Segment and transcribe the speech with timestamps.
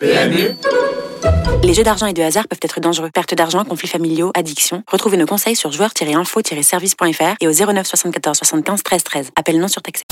[0.00, 0.54] PMU
[1.64, 3.10] Les jeux d'argent et de hasard peuvent être dangereux.
[3.12, 4.82] Perte d'argent, conflits familiaux, addiction.
[4.90, 9.30] Retrouvez nos conseils sur joueurs-info-service.fr et au 09 74 75 13 13.
[9.36, 10.04] Appel non surtaxé.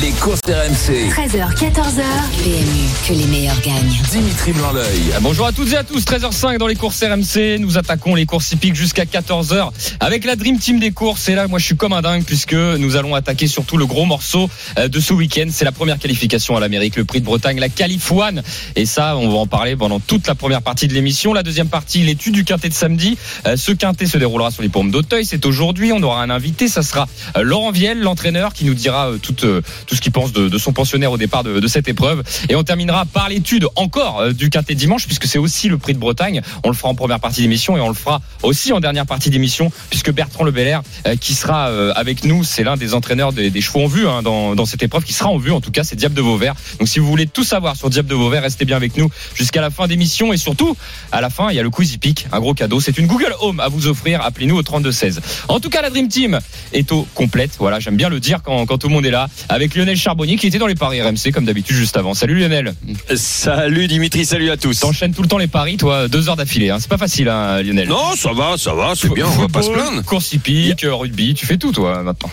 [0.00, 1.10] Les courses RMC.
[1.10, 2.02] 13h, 14h.
[2.42, 3.96] PMU, que les meilleurs gagnent.
[4.10, 7.58] Dimitri blanc Ah, Bonjour à toutes et à tous, 13h05 dans les courses RMC.
[7.58, 9.70] Nous attaquons les courses hippiques jusqu'à 14h
[10.00, 11.28] avec la Dream Team des courses.
[11.28, 14.04] Et là, moi, je suis comme un dingue puisque nous allons attaquer surtout le gros
[14.04, 15.46] morceau euh, de ce week-end.
[15.50, 18.42] C'est la première qualification à l'Amérique, le prix de Bretagne, la Califoine.
[18.76, 21.34] Et ça, on va en parler pendant toute la première partie de l'émission.
[21.34, 23.18] La deuxième partie, l'étude du quintet de samedi.
[23.46, 25.24] Euh, Ce quintet se déroulera sur les paumes d'Auteuil.
[25.24, 25.92] C'est aujourd'hui.
[25.92, 26.66] On aura un invité.
[26.66, 30.32] Ça sera euh, Laurent Vielle, l'entraîneur, qui nous dira euh, tout, tout ce qu'il pense
[30.32, 32.22] de, son pensionnaire au départ de, cette épreuve.
[32.48, 35.98] Et on terminera par l'étude encore du quintet dimanche, puisque c'est aussi le prix de
[35.98, 36.40] Bretagne.
[36.64, 39.30] On le fera en première partie d'émission et on le fera aussi en dernière partie
[39.30, 43.50] d'émission, puisque Bertrand Le Belair, euh, qui sera avec nous, c'est l'un des entraîneurs des,
[43.50, 45.52] des chevaux en vue hein, dans, dans cette épreuve, qui sera en vue.
[45.52, 46.54] En tout cas, c'est Diable de Vauvert.
[46.78, 49.60] Donc si vous voulez tout savoir sur Diable de Vauvert, restez bien avec nous jusqu'à
[49.60, 50.32] la fin d'émission.
[50.32, 50.61] Et surtout,
[51.10, 52.80] à la fin, il y a le quiz hippique, un gros cadeau.
[52.80, 54.20] C'est une Google Home à vous offrir.
[54.22, 55.20] Appelez-nous au 3216.
[55.48, 56.38] En tout cas, la Dream Team
[56.72, 57.52] est au complète.
[57.58, 59.28] Voilà, j'aime bien le dire quand, quand tout le monde est là.
[59.48, 62.14] Avec Lionel Charbonnier qui était dans les paris RMC comme d'habitude juste avant.
[62.14, 62.74] Salut Lionel.
[63.14, 64.80] Salut Dimitri, salut à tous.
[64.80, 66.70] T'enchaînes tout le temps les paris, toi, deux heures d'affilée.
[66.70, 66.78] Hein.
[66.80, 67.88] C'est pas facile, hein, Lionel.
[67.88, 70.02] Non, ça va, ça va, c'est bien, on va pas se plaindre.
[70.04, 72.30] Course hippique, rugby, tu fais tout toi maintenant.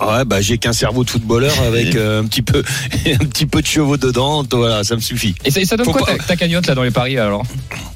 [0.00, 2.62] Ouais, bah j'ai qu'un cerveau de footballeur avec euh, un petit peu,
[3.06, 4.44] un petit peu de chevaux dedans.
[4.50, 5.34] Voilà, ça me suffit.
[5.44, 7.18] Et ça, et ça donne Faut quoi pas- ta, ta cagnotte là dans les paris
[7.18, 7.44] alors?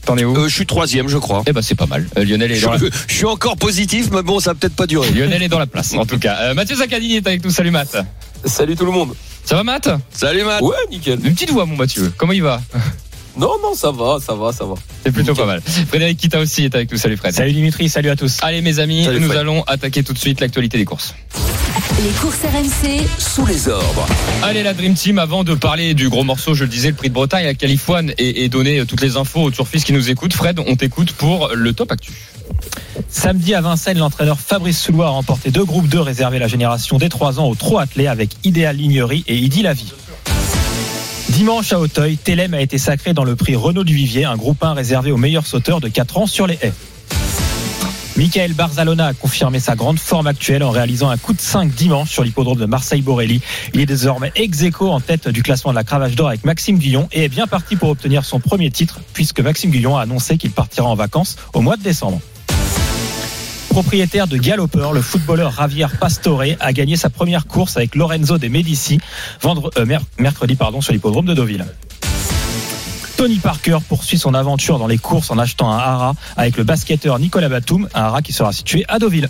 [0.07, 0.35] T'en es où?
[0.37, 1.43] Euh, je suis troisième, je crois.
[1.47, 2.07] Eh ben c'est pas mal.
[2.17, 2.79] Euh, Lionel est Je, dans la...
[2.79, 5.11] je suis encore positif, mais bon, ça va peut-être pas durer.
[5.11, 6.37] Lionel est dans la place en tout cas.
[6.41, 7.51] Euh, Mathieu Zaccadini est avec nous.
[7.51, 7.97] Salut Matt.
[8.47, 9.15] Salut tout le monde.
[9.45, 9.91] Ça va Matt?
[10.11, 10.63] Salut Matt.
[10.63, 11.19] Ouais, nickel.
[11.25, 12.11] Une petite voix mon Mathieu.
[12.17, 12.63] Comment il va?
[13.37, 14.75] Non, non, ça va, ça va, ça va.
[15.05, 15.61] C'est plutôt pas mal.
[15.89, 16.99] Frédéric Kita aussi est avec nous.
[16.99, 17.33] Salut Fred.
[17.35, 18.39] Salut Dimitri, salut à tous.
[18.43, 19.39] Allez mes amis, Salut, nous Fred.
[19.41, 21.15] allons attaquer tout de suite l'actualité des courses.
[22.03, 24.07] Les courses RMC, Sous les ordres.
[24.43, 27.11] Allez la Dream Team, avant de parler du gros morceau, je le disais, le prix
[27.11, 30.33] de Bretagne, la Califoine et, et donner toutes les infos aux turfistes qui nous écoutent.
[30.33, 32.13] Fred, on t'écoute pour le top actu.
[33.11, 36.97] Samedi à Vincennes, l'entraîneur Fabrice Soulois a remporté deux groupes 2 réservés à la génération
[36.97, 39.93] des 3 ans au trot attelé avec Idéal Lignerie et Idi Lavie.
[41.29, 44.65] Dimanche à Auteuil, Télém a été sacré dans le prix Renault du Vivier, un groupe
[44.65, 46.73] 1 réservé aux meilleurs sauteurs de 4 ans sur les haies.
[48.17, 52.11] Michael Barzalona a confirmé sa grande forme actuelle en réalisant un coup de 5 dimanche
[52.11, 53.41] sur l'hippodrome de Marseille-Borelli.
[53.73, 56.79] Il est désormais ex aequo en tête du classement de la cravache d'or avec Maxime
[56.79, 60.37] Guillon et est bien parti pour obtenir son premier titre puisque Maxime Guillon a annoncé
[60.37, 62.21] qu'il partira en vacances au mois de décembre.
[63.71, 68.49] Propriétaire de Galloper, le footballeur Javier Pastore a gagné sa première course avec Lorenzo de
[68.49, 68.99] Medici
[69.45, 71.65] euh, mer- mercredi sur l'hippodrome de Deauville.
[73.21, 77.19] Tony Parker poursuit son aventure dans les courses en achetant un hara avec le basketteur
[77.19, 79.29] Nicolas Batum, un hara qui sera situé à Deauville.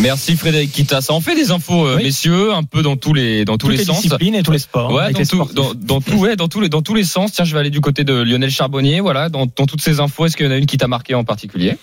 [0.00, 1.00] Merci Frédéric Kita.
[1.00, 2.04] Ça en fait des infos, euh, Oui.
[2.04, 4.02] messieurs, un peu dans tous les dans tous Toutes les, les sens.
[4.02, 4.92] disciplines et tous les sports.
[4.92, 7.32] Ouais, dans, les tout, dans, dans tout, ouais, dans tous les dans tous les sens.
[7.32, 9.00] Tiens, je vais aller du côté de Lionel Charbonnier.
[9.00, 11.14] Voilà, dans, dans toutes ces infos, est-ce qu'il y en a une qui t'a marqué
[11.14, 11.76] en particulier?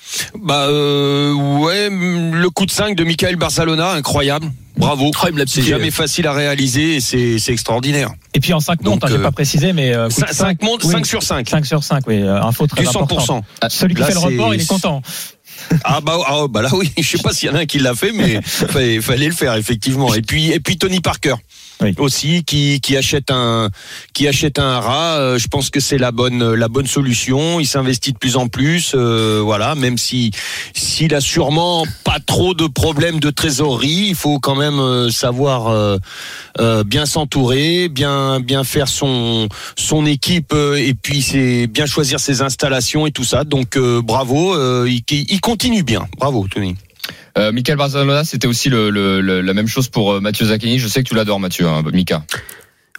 [0.43, 4.51] Bah euh, ouais, mm, le coup de 5 de Michael Barcelona, incroyable.
[4.77, 5.11] Bravo.
[5.13, 8.11] Oh, l'a C'est jamais facile à réaliser et c'est c'est extraordinaire.
[8.33, 10.27] Et puis en 5 montes, Donc, hein, j'ai euh, pas précisé, mais euh, coup de
[10.27, 11.49] 5, cinq- montes, oui, 5 sur 5.
[11.49, 12.21] 5 sur 5, oui.
[12.21, 13.43] euh, Info très Du importante.
[13.61, 13.69] 100%.
[13.69, 15.01] Celui qui fait le report, il est content.
[15.83, 17.79] Ah bah, ah bah là oui, je sais pas s'il y en a un qui
[17.79, 20.13] l'a fait, mais fallait, fallait le faire effectivement.
[20.13, 21.35] Et puis et puis Tony Parker
[21.97, 23.69] Aussi qui qui achète un
[24.13, 25.17] qui achète un rat.
[25.19, 27.59] euh, je pense que c'est la bonne la bonne solution.
[27.59, 29.75] Il s'investit de plus en plus, euh, voilà.
[29.75, 30.31] Même si
[30.75, 35.67] s'il a sûrement pas trop de problèmes de trésorerie, il faut quand même euh, savoir
[35.67, 35.97] euh,
[36.59, 39.47] euh, bien s'entourer, bien bien faire son
[39.77, 43.43] son équipe euh, et puis c'est bien choisir ses installations et tout ça.
[43.43, 44.55] Donc bravo,
[44.85, 46.07] il, il continue bien.
[46.17, 46.75] Bravo Tony.
[47.37, 50.79] Euh, Michael Barzalona, c'était aussi le, le- le- la même chose pour euh, Mathieu Zaccagni.
[50.79, 52.23] Je sais que tu l'adores, Mathieu, hein, Mika.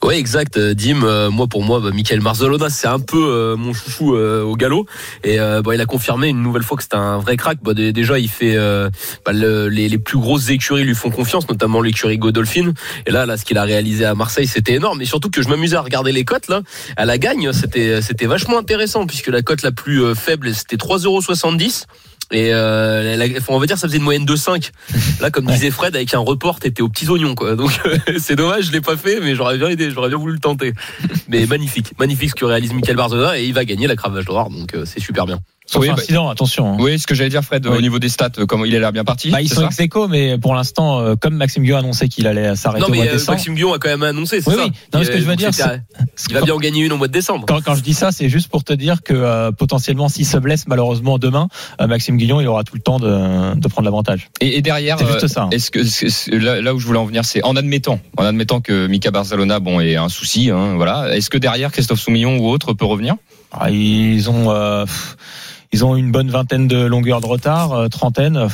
[0.03, 0.57] Ouais, exact.
[0.57, 4.43] euh, Dim, moi pour moi, bah, Michael Marzolona, c'est un peu euh, mon chouchou euh,
[4.43, 4.85] au galop.
[5.23, 7.59] Et bah, il a confirmé une nouvelle fois que c'était un vrai crack.
[7.63, 8.57] Bah, dé- déjà, il fait
[9.25, 12.73] bah, le- les, les plus grosses écuries lui font confiance, notamment l'écurie Godolphin.
[13.07, 15.01] Et là, là, ce qu'il a réalisé à Marseille, c'était énorme.
[15.03, 16.63] Et surtout que je m'amusais à regarder les cotes là.
[16.97, 21.85] À la gagne, c'était c'était vachement intéressant puisque la cote la plus faible, c'était 3,70
[22.33, 24.71] Et euh, la- on va dire ça faisait une moyenne de 5.
[25.21, 27.55] Là, comme disait Fred, avec un report, t'étais aux petits oignons, quoi.
[27.57, 27.71] Donc
[28.19, 30.73] c'est dommage, je l'ai pas fait, mais j'aurais bien aidé, j'aurais bien voulu le tenter.
[31.29, 34.51] Mais magnifique, magnifique ce que réalise Michael Barzona et il va gagner la cravache d'or,
[34.51, 35.39] donc euh, c'est super bien.
[35.73, 36.75] Sauf Oui, bah- incident, attention.
[36.75, 36.77] hein.
[36.81, 37.79] Oui, ce que j'allais dire, Fred, Oui.
[37.79, 39.31] au niveau des stats, euh, comment il a l'air bien parti.
[39.31, 42.09] Bah, ils c'est sont ex aequo, mais pour l'instant, euh, comme Maxime Guillaume a annoncé
[42.09, 43.37] qu'il allait s'arrêter Non, au mois mais de euh, décembre.
[43.39, 44.73] Maxime Guillon a quand même annoncé, c'est Oui, ça oui.
[44.93, 45.81] Non, mais ce que je veux dire, c'était-
[46.29, 47.47] il va quand- bien en gagner une au mois de décembre.
[47.49, 50.37] Quand, quand je dis ça, c'est juste pour te dire que euh, potentiellement, s'il se
[50.37, 51.49] blesse malheureusement demain,
[51.81, 54.29] euh, Maxime Guillon, il aura tout le temps de, de prendre l'avantage.
[54.43, 55.49] Et, et derrière, C'est juste ça, hein.
[55.53, 58.25] Est-ce que c'est- c'est- là, là où je voulais en venir, c'est en admettant, en
[58.27, 61.17] admettant que Mika Barcelona, bon, ait un souci, hein, voilà.
[61.17, 63.15] Est-ce que derrière Christophe Soumillon ou autre peut revenir?
[63.53, 65.17] Ah, ils ont, euh, pff,
[65.73, 68.49] ils ont une bonne vingtaine de longueurs de retard, euh, trentaine.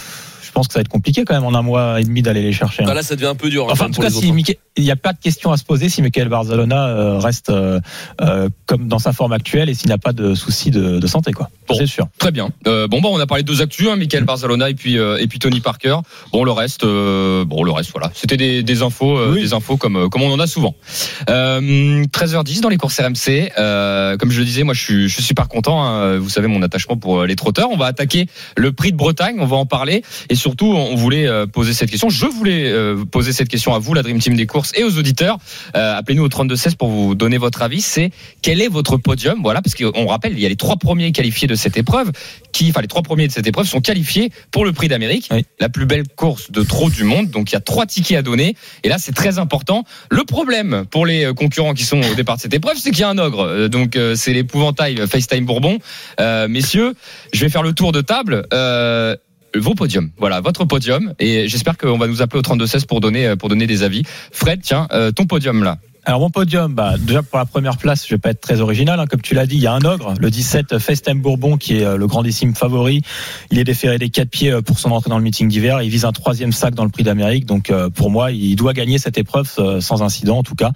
[0.58, 2.52] Pense que ça va être compliqué quand même en un mois et demi d'aller les
[2.52, 2.82] chercher.
[2.82, 2.87] hein.
[2.87, 3.66] Bah là, ça devient un peu dur.
[3.66, 4.32] hein, Enfin, en tout cas, si.
[4.32, 7.50] Michael- il n'y a pas de question à se poser si Michael Barzalona euh, reste
[7.50, 7.81] euh,
[8.20, 11.32] euh, comme dans sa forme actuelle et s'il n'a pas de soucis de, de santé,
[11.32, 11.49] quoi.
[11.69, 11.75] Bon.
[11.76, 12.06] C'est sûr.
[12.19, 12.50] Très bien.
[12.69, 15.26] Euh, bon, bah, on a parlé de deux actus, hein, Michael Barzalona et puis et
[15.28, 15.96] puis Tony Parker.
[16.32, 18.11] Bon, le reste, bon, le reste, voilà.
[18.14, 19.40] C'était des, des infos, Oui.
[19.43, 20.75] des infos comme comme on en a souvent.
[21.31, 23.50] Euh, 13h10 dans les courses RMC.
[24.19, 25.82] Comme je le disais, moi, je suis je suis super content.
[25.84, 26.19] hein.
[26.19, 27.69] Vous savez mon attachement pour les trotteurs.
[27.70, 28.26] On va attaquer
[28.56, 29.37] le prix de Bretagne.
[29.38, 32.09] On va en parler et surtout, on voulait euh, poser cette question.
[32.09, 34.97] Je voulais euh, poser cette question à vous, la Dream Team des courses, et aux
[34.99, 35.37] auditeurs.
[35.77, 37.83] Euh, Appelez-nous au 32 16 pour vous donner votre avis.
[37.83, 38.11] C'est
[38.41, 39.41] quel est votre podium?
[39.43, 42.12] Voilà, parce qu'on rappelle, il y a les trois premiers qualifiés de cette épreuve,
[42.53, 45.45] qui, enfin les trois premiers de cette épreuve sont qualifiés pour le Prix d'Amérique, Oui.
[45.61, 47.29] la plus belle course de trop du monde.
[47.31, 49.85] Donc il y a trois tickets à donner, et là c'est très important.
[50.11, 53.05] Le problème pour les concurrents qui sont au départ de cette épreuve, c'est qu'il y
[53.05, 53.69] a un ogre.
[53.69, 55.79] Donc c'est l'épouvantail FaceTime Bourbon.
[56.21, 56.95] Euh, messieurs,
[57.35, 58.47] je vais faire le tour de table.
[58.55, 59.15] Euh,
[59.58, 63.00] vos podiums, voilà votre podium, et j'espère qu'on va nous appeler au 32 16 pour
[63.00, 64.02] donner euh, pour donner des avis.
[64.32, 65.78] Fred, tiens, euh, ton podium là.
[66.05, 68.99] Alors mon podium, bah, déjà pour la première place, je vais pas être très original.
[68.99, 69.06] hein.
[69.06, 71.85] Comme tu l'as dit, il y a un ogre, le 17 Festem Bourbon, qui est
[71.85, 73.03] euh, le grandissime favori.
[73.50, 75.83] Il est déféré des quatre pieds euh, pour son entrée dans le meeting d'hiver.
[75.83, 77.45] Il vise un troisième sac dans le Prix d'Amérique.
[77.45, 80.71] Donc euh, pour moi, il doit gagner cette épreuve euh, sans incident en tout cas.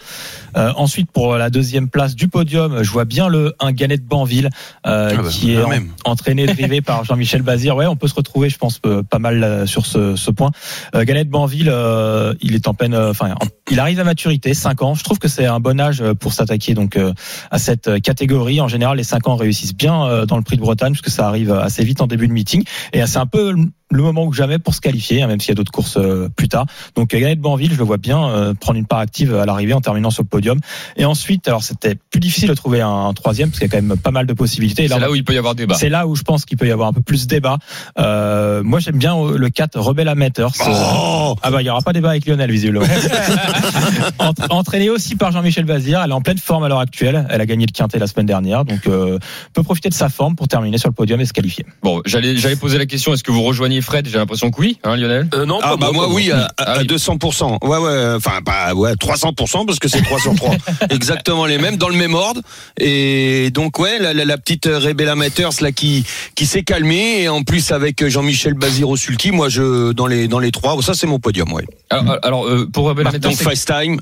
[0.59, 4.07] Euh, ensuite, pour la deuxième place du podium, je vois bien le un Ganet de
[4.07, 4.51] Banville,
[4.87, 5.71] euh, Ah bah, qui est en-
[6.05, 7.75] entraîné, drivé par Jean-Michel Bazir.
[7.75, 10.51] Ouais, on peut se retrouver, je pense, euh, pas mal euh, sur ce, ce point.
[10.95, 14.05] Euh, Ganet de Banville, euh, il est en peine, euh, enfin, en- il arrive à
[14.05, 14.95] maturité, 5 ans.
[14.95, 17.13] Je trouve que c'est un bon âge euh, pour s'attaquer donc euh,
[17.51, 18.61] à cette euh, catégorie.
[18.61, 21.53] En général, les 5 ans réussissent bien dans le Prix de Bretagne, puisque ça arrive
[21.53, 22.65] assez vite en début de meeting.
[22.93, 23.55] Et c'est un peu
[23.93, 26.29] le moment ou jamais pour se qualifier, hein, même s'il y a d'autres courses euh,
[26.35, 26.67] plus tard.
[26.94, 29.47] Donc euh, Ganet de Banville, je le vois bien euh, prendre une part active à
[29.47, 30.59] l'arrivée en terminant sur le podium.
[30.97, 33.77] Et ensuite, alors c'était plus difficile de trouver un, un troisième, parce qu'il y a
[33.79, 34.89] quand même pas mal de possibilités.
[34.89, 35.75] C'est là où il peut y avoir débat.
[35.75, 37.59] c'est là où je pense qu'il peut y avoir un peu plus de débat.
[37.99, 40.53] Euh, moi, j'aime bien euh, le 4 Rebel Amateurs.
[40.67, 42.87] Oh ah bah, il y aura pas débat avec Lionel, visiblement.
[44.50, 46.00] Entraînée aussi par Jean-Michel Bazir.
[46.03, 47.27] Elle est en pleine forme à l'heure actuelle.
[47.31, 48.65] Elle a gagné le quintet la semaine dernière.
[48.65, 49.19] Donc, euh,
[49.53, 51.67] peut profiter de sa forme pour terminer sur le podium et se qualifier.
[51.83, 53.12] Bon, j'allais j'allais poser la question.
[53.12, 55.29] Est-ce que vous rejoignez Fred J'ai l'impression que oui, hein, Lionel.
[55.34, 56.87] Euh, non, Ah bah moi oui à, à- Ah à oui.
[56.87, 57.58] 200%.
[57.67, 60.55] Ouais ouais, enfin pas ouais 300% parce que c'est 3 sur 3.
[60.90, 62.40] Exactement les mêmes dans le même ordre
[62.79, 67.29] et donc ouais la, la, la petite Rebella Matters là qui qui s'est calmée et
[67.29, 71.06] en plus avec Jean-Michel Baziro Sulky, moi je dans les dans les trois, ça c'est
[71.06, 71.64] mon podium ouais.
[71.90, 73.99] Alors, alors, euh, pour Rebel Martin, Amateur, Donc FaceTime,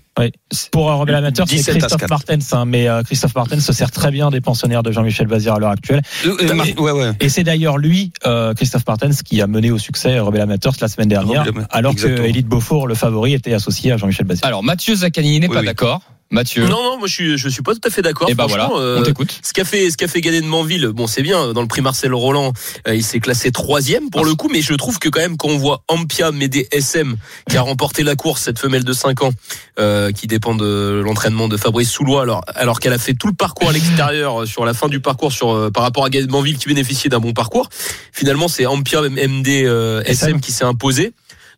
[0.71, 2.11] Pour euh, Rebel Amateurs, c'est 17 à Christophe 4.
[2.11, 2.53] Martens.
[2.53, 5.59] hein, mais euh, Christophe Martens se sert très bien des pensionnaires de Jean-Michel Bazir à
[5.59, 6.01] l'heure actuelle.
[6.25, 7.11] Euh, euh, ouais ouais.
[7.21, 10.89] Et c'est d'ailleurs lui, euh, Christophe Martens, qui a mené au succès Rebel Amateurs la
[10.89, 12.23] semaine dernière, alors exactement.
[12.25, 14.45] que Elite Beaufort, le favori, était associé à Jean-Michel Bazir.
[14.47, 15.67] alors Mathieu Zaccanini n'est Oui, pas oui.
[15.67, 16.03] d'accord.
[16.31, 16.63] Mathieu.
[16.63, 18.31] Non, non, moi je suis, je suis pas tout à fait d'accord.
[18.31, 19.41] Et bah voilà, Franchement, on euh, t'écoute.
[19.43, 21.53] Ce qu'a fait, ce qu'a fait Ganet de Manville, bon, c'est bien.
[21.53, 22.53] Dans le prix Marcel Roland,
[22.87, 25.49] euh, il s'est classé troisième pour le coup, mais je trouve que quand même, quand
[25.49, 27.17] on voit Ampia Médé SM,
[27.49, 29.33] qui a remporté la course, cette femelle de 5 ans,
[29.79, 33.33] euh, qui dépend de l'entraînement de Fabrice Soulois, alors, alors qu'elle a fait tout le
[33.33, 36.27] parcours à l'extérieur, euh, sur la fin du parcours, sur, euh, par rapport à Ganet
[36.27, 37.69] de Manville, qui bénéficiait d'un bon parcours.
[38.13, 41.13] Finalement, c'est Ampia MD euh, SM qui s'est imposé.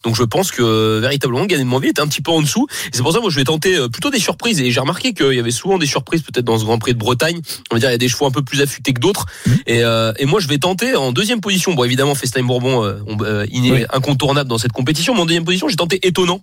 [0.05, 2.67] Donc je pense que véritablement Ganet de Manville était un petit peu en dessous.
[2.87, 4.61] Et c'est pour ça moi je vais tenter euh, plutôt des surprises.
[4.61, 6.99] Et j'ai remarqué qu'il y avait souvent des surprises peut-être dans ce Grand Prix de
[6.99, 7.41] Bretagne.
[7.71, 9.27] On va dire il y a des chevaux un peu plus affûtés que d'autres.
[9.67, 11.75] Et, euh, et moi je vais tenter en deuxième position.
[11.75, 13.85] Bon évidemment Festime Bourbon euh, on- euh, il est Oui.
[13.93, 15.15] incontournable dans cette compétition.
[15.15, 16.43] Mais en deuxième position j'ai tenté étonnant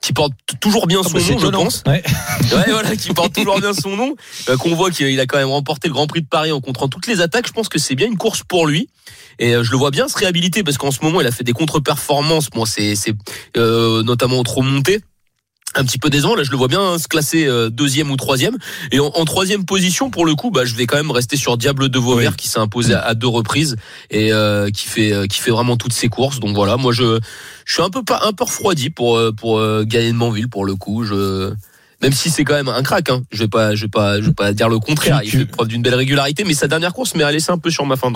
[0.00, 1.84] qui porte toujours bien son bah, nom je pense.
[1.86, 2.02] Ouais.
[2.68, 4.14] Voilà qui porte toujours bien son nom.
[4.48, 6.88] Euh, Qu'on voit qu'il a quand même remporté le Grand Prix de Paris en contrant
[6.88, 7.46] toutes les attaques.
[7.46, 8.88] Je pense que c'est bien une course pour lui.
[9.38, 11.44] Et euh, je le vois bien se réhabiliter parce qu'en ce moment il a fait
[11.44, 12.50] des contre-performances.
[12.50, 13.14] Bon c'est c'est
[13.56, 15.00] euh, notamment trop monté
[15.78, 16.34] un petit peu décevant.
[16.34, 18.56] Là, je le vois bien se classer euh, deuxième ou troisième.
[18.92, 21.56] Et en, en troisième position, pour le coup, bah, je vais quand même rester sur
[21.56, 23.76] Diable de Vauvert qui s'est imposé à, à deux reprises
[24.10, 26.40] et euh, qui fait euh, qui fait vraiment toutes ses courses.
[26.40, 27.20] Donc voilà, moi je
[27.64, 30.64] je suis un peu pas un peu refroidi pour pour euh, gagner de Manville pour
[30.64, 31.04] le coup.
[31.04, 31.52] Je
[32.02, 33.22] même si c'est quand même un crack, hein.
[33.30, 35.20] je vais pas, je vais pas, je vais pas dire le contraire.
[35.24, 37.70] Il Tu- fait preuve d'une belle régularité, mais sa dernière course m'a laissé un peu
[37.70, 38.14] sur ma fin le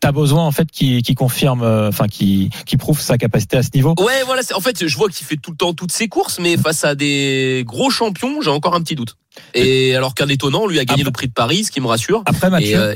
[0.00, 3.62] T'as besoin en fait qui, qui confirme, euh, enfin qui, qui prouve sa capacité à
[3.62, 3.94] ce niveau.
[3.98, 4.42] Ouais, voilà.
[4.42, 6.84] c'est- En fait, je vois qu'il fait tout le temps toutes ses courses, mais face
[6.84, 9.16] à des gros champions, j'ai encore un petit doute.
[9.54, 11.86] Et alors qu'un étonnant, lui a gagné Après- le prix de Paris, ce qui me
[11.86, 12.22] rassure.
[12.26, 12.94] Après Et, Mathieu, euh,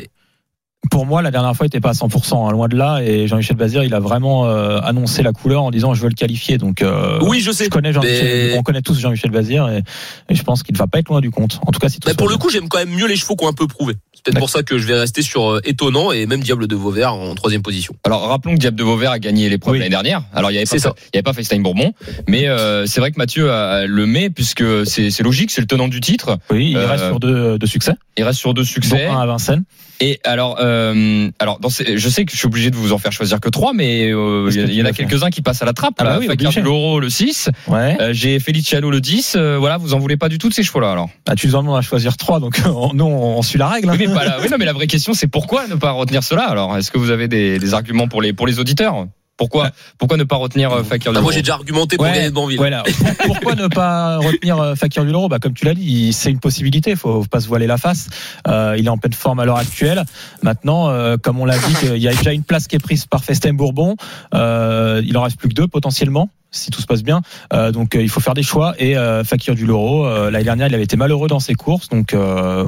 [0.91, 3.01] Pour moi, la dernière fois, il n'était pas à 100%, hein, loin de là.
[3.03, 6.15] Et Jean-Michel Bazir, il a vraiment euh, annoncé la couleur en disant je veux le
[6.15, 6.59] qualifier.
[6.59, 7.65] Donc, euh, Oui, je sais.
[7.65, 9.83] je connais Jean-Michel, Mais- on connaît tous Jean-Michel Bazir et,
[10.29, 11.59] et je pense qu'il ne va pas être loin du compte.
[11.67, 13.17] En tout cas, si tout Mais se pour le coup, j'aime quand même mieux les
[13.17, 13.95] chevaux qui ont un peu prouvé.
[14.15, 16.77] C'est peut-être pour ça que je vais rester sur euh, étonnant et même Diable de
[16.77, 17.95] Vauvert en troisième position.
[18.05, 19.79] Alors rappelons que Diable de Vauvert a gagné l'épreuve Oui.
[19.81, 20.23] l'année dernière.
[20.33, 20.95] Alors il y avait pas, C'est ça.
[21.13, 21.93] il y avait pas FaceTime Bourbon,
[22.29, 25.67] mais euh, c'est vrai que Mathieu a- le met puisque c'est c'est logique, c'est le
[25.67, 26.39] tenant du titre.
[26.51, 29.07] Oui, il Euh, reste sur deux, deux succès, Il reste sur deux dont succès.
[29.07, 29.65] un à Vincennes.
[30.01, 32.99] Et alors, euh, alors dans ces- je sais que je suis obligé de vous en
[32.99, 35.73] faire choisir que trois, mais euh, il y, en a quelques-uns qui passent à la
[35.73, 35.95] trappe.
[35.99, 36.19] Ah bah là.
[36.19, 36.61] oui, Fakir obligé.
[36.61, 37.49] du Loro le 6.
[37.69, 37.97] Ouais.
[38.01, 39.35] Euh, J'ai Feliciano le 10.
[39.37, 41.09] euh, voilà, vous en voulez pas du tout de ces chevaux-là alors?
[41.27, 43.69] Ah, tu nous en demandes à choisir trois, donc on- nous, on, on suit la
[43.69, 43.89] règle.
[43.89, 43.97] hein.
[43.99, 46.23] oui, mais, pas la, oui, non, mais la vraie question, c'est pourquoi ne pas retenir
[46.23, 46.77] cela alors?
[46.77, 49.07] Est-ce que vous avez des, des arguments pour les, pour les auditeurs?
[49.37, 52.13] Pourquoi, pourquoi ne pas retenir euh, Fakir du Ah, moi, j'ai déjà argumenté pour Ouais,
[52.13, 52.57] gagner de Banville.
[52.57, 52.83] Voilà.
[53.27, 56.39] Pourquoi ne pas retenir euh, Fakir du Loro bah, Comme tu l'as dit, c'est une
[56.39, 56.91] possibilité.
[56.91, 58.09] Il faut pas se voiler la face.
[58.49, 60.05] Euh, il est en pleine forme à l'heure actuelle.
[60.43, 63.07] Maintenant, euh, comme on l'a dit, il y a déjà une place qui est prise
[63.07, 63.97] par Festin Bourbon.
[64.35, 66.31] Euh, il en reste plus que deux potentiellement.
[66.51, 67.21] Si tout se passe bien,
[67.53, 68.75] Euh, donc euh, il faut faire des choix.
[68.79, 71.89] Et euh, Fakir du Loro, euh, l'année dernière, il avait été malheureux dans ses courses.
[71.89, 72.65] Donc euh,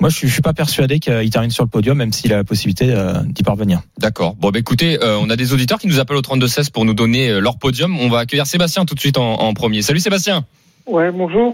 [0.00, 2.36] moi, je suis, je suis pas persuadé qu'il termine sur le podium, même s'il a
[2.36, 3.80] la possibilité euh, d'y parvenir.
[3.98, 4.34] D'accord.
[4.34, 6.94] Bon, bah, écoutez, euh, on a des auditeurs qui nous appellent au 32-16 pour nous
[6.94, 7.98] donner leur podium.
[7.98, 9.82] On va accueillir Sébastien tout de suite en, en premier.
[9.82, 10.44] Salut Sébastien.
[10.86, 11.52] Ouais, bonjour.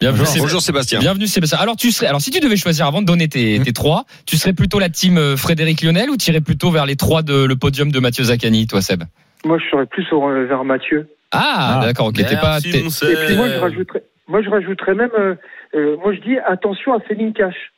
[0.00, 0.98] Bienvenue, Bonjour, bonjour Sébastien.
[0.98, 1.58] Bienvenue Sébastien.
[1.58, 3.62] Alors tu serais, alors si tu devais choisir avant de donner tes, Mmh.
[3.62, 6.96] tes trois, tu serais plutôt la team Frédéric Lionel ou tu irais plutôt vers les
[6.96, 9.04] trois de le podium de Mathieu Zaccani, toi Seb?
[9.44, 10.06] Moi, je serais plus
[10.46, 11.08] vers Mathieu.
[11.32, 11.86] Ah, Ah.
[11.86, 12.14] d'accord, ok.
[12.16, 12.60] T'es pas.
[12.60, 15.34] T'es- Et puis moi, je rajouterais, moi, je rajouterais même, euh,
[15.74, 17.72] euh, moi, je dis attention à Céline Cash.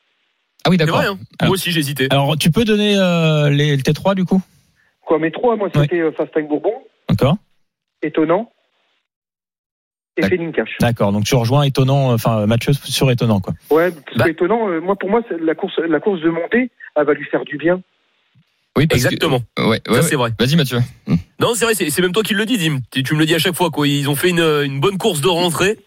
[0.67, 1.01] Ah oui, d'accord.
[1.01, 1.19] hein.
[1.43, 2.09] Moi aussi, j'ai hésité.
[2.11, 4.41] Alors, tu peux donner euh, les, le T3 du coup?
[5.03, 6.73] Quoi, mes trois, moi, c'était Fast Time Bourbon,
[7.09, 7.37] D'accord.
[8.03, 8.51] étonnant,
[10.17, 10.23] et.
[10.23, 10.77] Céline Cash.
[10.81, 11.13] D'accord.
[11.13, 13.53] Donc tu rejoins étonnant, enfin Mathieu sur étonnant quoi.
[13.71, 14.25] Ouais, parce Bah.
[14.25, 17.25] que étonnant, euh, moi, pour moi, la course, la course de montée, elle va lui
[17.27, 17.81] faire du bien.
[18.77, 19.41] Oui, parce que- Exactement.
[19.59, 20.33] Ouais, ouais, c'est vrai.
[20.39, 20.81] Vas-y Mathieu.
[21.41, 22.81] Non, c'est vrai, c'est même toi qui le dis, Dim.
[22.91, 23.87] Tu, tu me le dis à chaque fois, quoi.
[23.87, 25.79] Ils ont fait une, une bonne course de rentrée.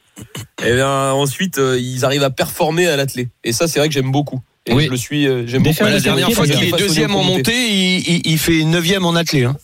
[0.66, 3.28] Et bien, ensuite, euh, ils arrivent à performer à l'athlé.
[3.44, 4.42] Et ça, c'est vrai que j'aime beaucoup.
[4.66, 4.86] Et Oui.
[4.86, 5.84] je le suis, euh, j'aime beaucoup.
[5.84, 9.16] la dernière fois les qu'il est deuxième en montée, il, il- il fait neuvième en
[9.16, 9.44] athlé.
[9.44, 9.56] Hein.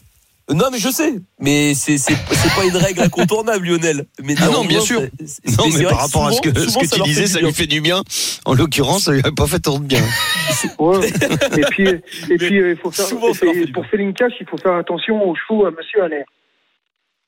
[0.51, 1.13] Non, mais je sais.
[1.39, 1.95] Mais c'est
[2.55, 4.05] pas une règle incontournable, Lionel.
[4.21, 5.01] Mais Ah non, bien sûr.
[5.01, 7.53] Non, mais par rapport à ce que, souvent- ce souvent, que tu disais, ça lui
[7.53, 8.03] fait du bien.
[8.45, 10.03] En l'occurrence, ça lui a pas fait tant de bien.
[10.79, 11.07] Ouais.
[11.57, 13.05] et puis, et puis, euh, il faut faire,
[13.73, 16.25] pour Céline Cash, il faut faire attention aux chevaux à Monsieur Allaire.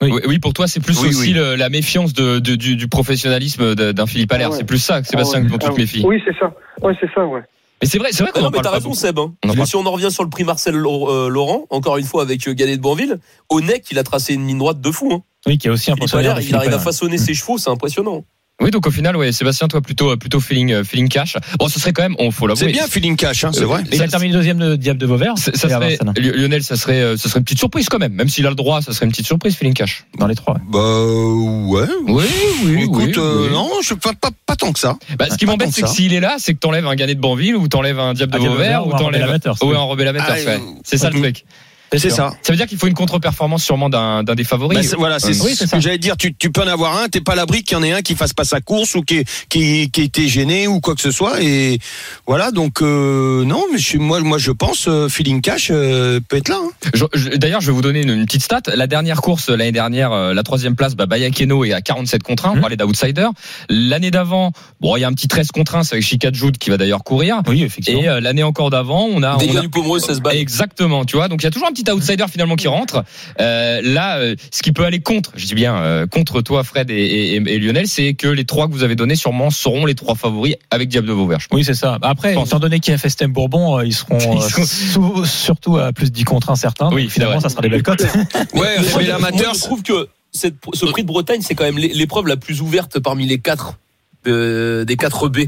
[0.01, 0.39] Oui.
[0.39, 1.33] Pour toi, c'est plus Oui, aussi oui.
[1.33, 4.49] le- la méfiance de, de- du, du professionnalisme d'un Philippe Allaire.
[4.49, 4.57] Ah ouais.
[4.57, 5.49] C'est plus ça, Sébastien, Ah ouais.
[5.49, 6.03] dont tu te méfies.
[6.05, 6.53] Oui, c'est ça.
[6.81, 7.41] Ouais, c'est ça, ouais.
[7.85, 8.99] Mais c'est vrai, c'est vrai Ah qu'on non, en mais parle t'as pas raison, beaucoup.
[8.99, 9.19] Seb.
[9.19, 9.33] hein.
[9.45, 12.23] On Mais si on en revient sur le prix Marcel euh, Laurent, encore une fois
[12.23, 15.11] avec euh, Galet de Banville, au nec, il a tracé une ligne droite de fou.
[15.13, 15.21] Hein.
[15.45, 16.21] Oui, qui est aussi impressionnant.
[16.31, 18.23] Allaire, il arrive à façonner ses chevaux, c'est impressionnant.
[18.61, 21.35] Oui, donc au final, ouais, Sébastien, toi plutôt plutôt feeling euh, feeling cash.
[21.59, 22.67] Bon, ce serait quand même, on faut l'avouer.
[22.67, 23.83] C'est bien, feeling cash, hein, c'est Euh, vrai.
[23.91, 25.37] Il a terminé deuxième de Diable de Vauvert.
[25.37, 28.13] Ça, ça serait, Lionel, ça serait, euh, ça serait une petite surprise quand même.
[28.13, 30.05] Même s'il a le droit, ça serait une petite surprise, feeling cash.
[30.17, 30.53] dans les trois.
[30.53, 30.61] ouais.
[30.69, 31.87] Bah ouais.
[32.07, 32.23] Oui,
[32.65, 33.53] oui, Écoute, euh, oui.
[33.53, 34.97] non, je pas, pas, pas tant que ça.
[35.19, 37.19] Bah, ce qui m'embête, c'est que s'il est là, c'est que t'enlèves un Gannet de
[37.19, 39.65] Banville ou t'enlèves un Diable de Un Diable de Vauvert ou ou un t'enlèves ou
[39.69, 39.75] oui.
[39.75, 41.43] un Rebelle Amateurs, Ah, euh, C'est ça le truc.
[41.91, 42.15] C'est sûr.
[42.15, 42.33] ça.
[42.41, 44.77] Ça veut dire qu'il faut une contre-performance sûrement d'un d'un des favoris.
[44.77, 46.17] Bah, c'est- voilà, c'est oui, ce que j'allais dire.
[46.17, 48.01] Tu, tu peux en avoir un, t'es pas à l'abri qu'il y en ait un
[48.01, 51.11] qui fasse pas sa course ou qui, qui, qui était gêné ou quoi que ce
[51.11, 51.41] soit.
[51.41, 51.79] Et
[52.27, 56.19] voilà, donc euh, non, mais je, suis- moi, moi je pense euh, feeling cash euh,
[56.27, 56.59] peut être là.
[56.61, 56.69] hein.
[56.93, 58.61] Je- je- D'ailleurs, je vais vous donner une, une petite stat.
[58.73, 62.51] La dernière course l'année dernière, la troisième place, bah, Bayakeno est à 47 contre 1.
[62.51, 62.61] On Mhm.
[62.61, 63.27] parlait d'outsider.
[63.69, 64.51] L'année d'avant,
[64.81, 66.77] bon, il y a un petit 13 contre 1, c'est avec Chica Joud qui va
[66.77, 67.41] d'ailleurs courir.
[67.47, 68.01] Oui, effectivement.
[68.01, 70.33] Et euh, l'année encore d'avant, on a, Des on a- ça se bat.
[70.35, 71.27] Exactement, tu vois.
[71.27, 73.03] Donc il y a toujours un petit outsider finalement qui rentre.
[73.39, 76.89] Euh, là, euh, ce qui peut aller contre, je dis bien euh, contre toi, Fred
[76.89, 79.93] et, et- et Lionel, c'est que les trois que vous avez donnés sûrement seront les
[79.95, 81.39] trois favoris avec Diable de Vauvert.
[81.51, 81.99] Oui, c'est ça.
[82.01, 85.77] Après, étant donné qu'il y a FSTM Bourbon, euh, ils seront, Ils sont- sous- surtout
[85.77, 86.89] à plus de 10 contre 1 certains.
[86.91, 88.01] Oui, finalement, ça sera des belles cotes.
[88.01, 88.07] Ouais,
[88.53, 91.63] Moi, Rebel je- Amateur, moi, je trouve que cette- ce prix de Bretagne, c'est quand
[91.65, 93.77] même l'é- l'épreuve la plus ouverte parmi les quatre
[94.25, 95.39] de- des quatre B.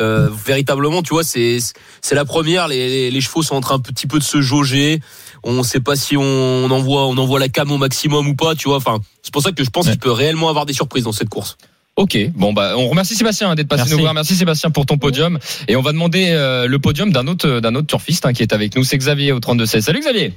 [0.00, 1.58] Euh, véritablement, tu vois, c'est
[2.00, 2.66] c'est la première.
[2.68, 5.00] Les, les, les chevaux sont en train un petit peu de se jauger.
[5.44, 8.68] On sait pas si on, envoie on envoie la cam au maximum ou pas, tu
[8.68, 8.78] vois.
[8.78, 9.92] Enfin, c'est pour ça que je pense Ouais.
[9.92, 11.56] qu'il peut réellement avoir des surprises dans cette course.
[11.96, 13.94] Ok, bon bah on remercie Sébastien hein, d'être passé Merci.
[13.94, 14.14] nous voir.
[14.14, 17.76] Merci Sébastien pour ton podium et on va demander euh, le podium d'un autre d'un
[17.76, 18.82] autre turfiste hein, qui est avec nous.
[18.82, 19.84] C'est Xavier au 32 16.
[19.84, 20.32] Salut Xavier.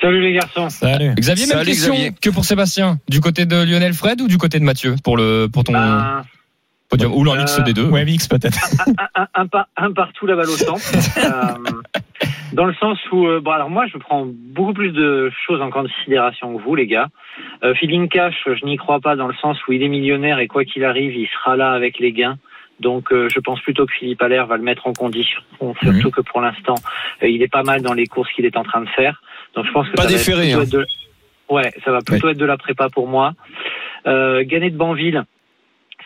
[0.00, 0.70] Salut les garçons.
[0.70, 1.14] Salut.
[1.18, 2.12] Xavier, même Salut, question Xavier.
[2.20, 3.00] que pour Sébastien.
[3.08, 6.22] Du côté de Lionel Fred ou du côté de Mathieu pour le pour ton Ben,
[6.88, 7.86] podium ou un mix euh, des deux.
[7.88, 8.58] Ouais, mix peut-être.
[9.14, 10.82] un, un, par- un partout la balle au centre.
[11.18, 11.72] Euh,
[12.52, 15.70] dans le sens où, euh, bon, alors moi, je prends beaucoup plus de choses en
[15.70, 17.08] considération que vous, les gars.
[17.62, 20.46] Euh, Feeling Cash, je n'y crois pas dans le sens où il est millionnaire et
[20.48, 22.38] quoi qu'il arrive, il sera là avec les gains.
[22.80, 25.40] Donc euh, je pense plutôt que Philippe Allaire va le mettre en condition,
[25.82, 26.76] surtout que pour l'instant
[27.24, 29.20] euh, il est pas mal dans les courses qu'il est en train de faire.
[29.56, 30.82] Donc je pense que Pas ça va déféré, être plutôt hein.
[30.84, 30.88] être
[31.50, 31.54] de...
[31.54, 33.32] ouais, ça va plutôt être de la prépa pour moi.
[34.06, 35.24] Euh, Gannet de Banville,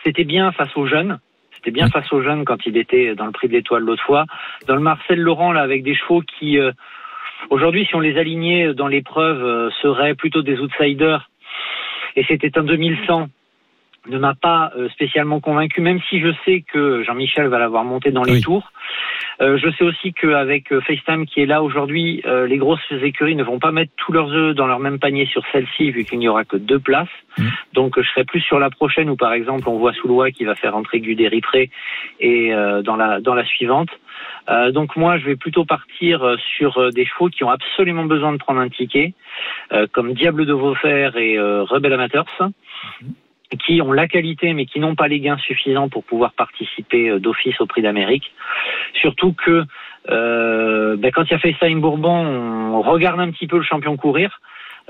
[0.03, 1.19] c'était bien face aux jeunes.
[1.55, 4.25] C'était bien face aux jeunes quand il était dans le prix de l'étoile l'autre fois.
[4.67, 6.71] Dans le Marcel Laurent là avec des chevaux qui euh,
[7.49, 11.29] aujourd'hui si on les alignait dans l'épreuve euh, seraient plutôt des outsiders.
[12.15, 13.29] Et c'était un 2100
[14.09, 18.11] ne m'a pas euh, spécialement convaincu, même si je sais que Jean-Michel va l'avoir monté
[18.11, 18.41] dans les Oui.
[18.41, 18.71] tours.
[19.41, 23.35] Euh, je sais aussi qu'avec euh, FaceTime qui est là aujourd'hui, euh, les grosses écuries
[23.35, 26.19] ne vont pas mettre tous leurs œufs dans leur même panier sur celle-ci, vu qu'il
[26.19, 27.07] n'y aura que deux places.
[27.37, 27.51] Mhm.
[27.73, 30.55] Donc je serai plus sur la prochaine, où par exemple on voit Soulois qui va
[30.55, 31.69] faire entrer Gudé Ripré
[32.19, 33.89] et euh, dans la dans la suivante.
[34.49, 38.33] Euh, donc moi je vais plutôt partir euh, sur des chevaux qui ont absolument besoin
[38.33, 39.13] de prendre un ticket,
[39.71, 42.25] euh, comme Diable de Vauvert et euh, Rebel Amateurs
[43.57, 47.19] qui ont la qualité mais qui n'ont pas les gains suffisants pour pouvoir participer euh,
[47.19, 48.31] d'office au Prix d'Amérique.
[48.93, 49.63] Surtout que
[50.09, 52.25] euh, ben, quand il y a FaceTime Bourbon,
[52.73, 54.39] on regarde un petit peu le champion courir.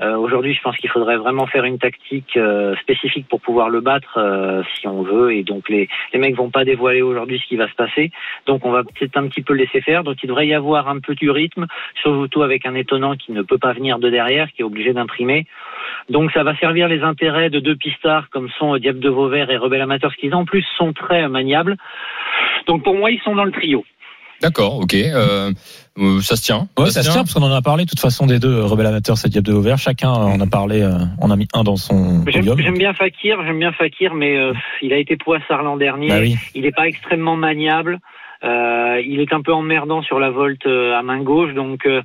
[0.00, 3.80] Euh, Aujourd'hui, je pense qu'il faudrait vraiment faire une tactique euh, spécifique pour pouvoir le
[3.80, 5.32] battre euh, si on veut.
[5.32, 8.10] Et donc les, les mecs vont pas dévoiler aujourd'hui ce qui va se passer.
[8.46, 10.02] Donc on va peut-être un petit peu laisser faire.
[10.02, 11.66] Donc il devrait y avoir un peu du rythme,
[12.02, 15.46] surtout avec un étonnant qui ne peut pas venir de derrière, qui est obligé d'imprimer.
[16.08, 19.56] Donc ça va servir les intérêts de deux pistards comme sont Diable de Vauvert et
[19.56, 21.76] Rebelle Amateurs, qui en plus sont très maniables.
[22.66, 23.84] Donc pour moi, ils sont dans le trio.
[24.40, 24.94] D'accord, ok.
[24.94, 25.52] Euh,
[25.98, 26.68] euh, ça se tient.
[26.78, 28.64] Ouais, ça se tient parce qu'on en a parlé de toute façon des deux euh,
[28.64, 29.78] Rebelle Amateurs, c'est Diable de Vauvert.
[29.78, 33.38] Chacun euh, en a parlé, euh, on a mis un dans son J'aime bien Fakir,
[33.44, 36.08] j'aime bien Fakir, mais euh, il a été poissard l'an dernier.
[36.08, 36.36] Bah oui.
[36.54, 38.00] Il n'est pas extrêmement maniable.
[38.42, 42.02] Euh, il est un peu emmerdant sur la volte euh, à main gauche, donc euh,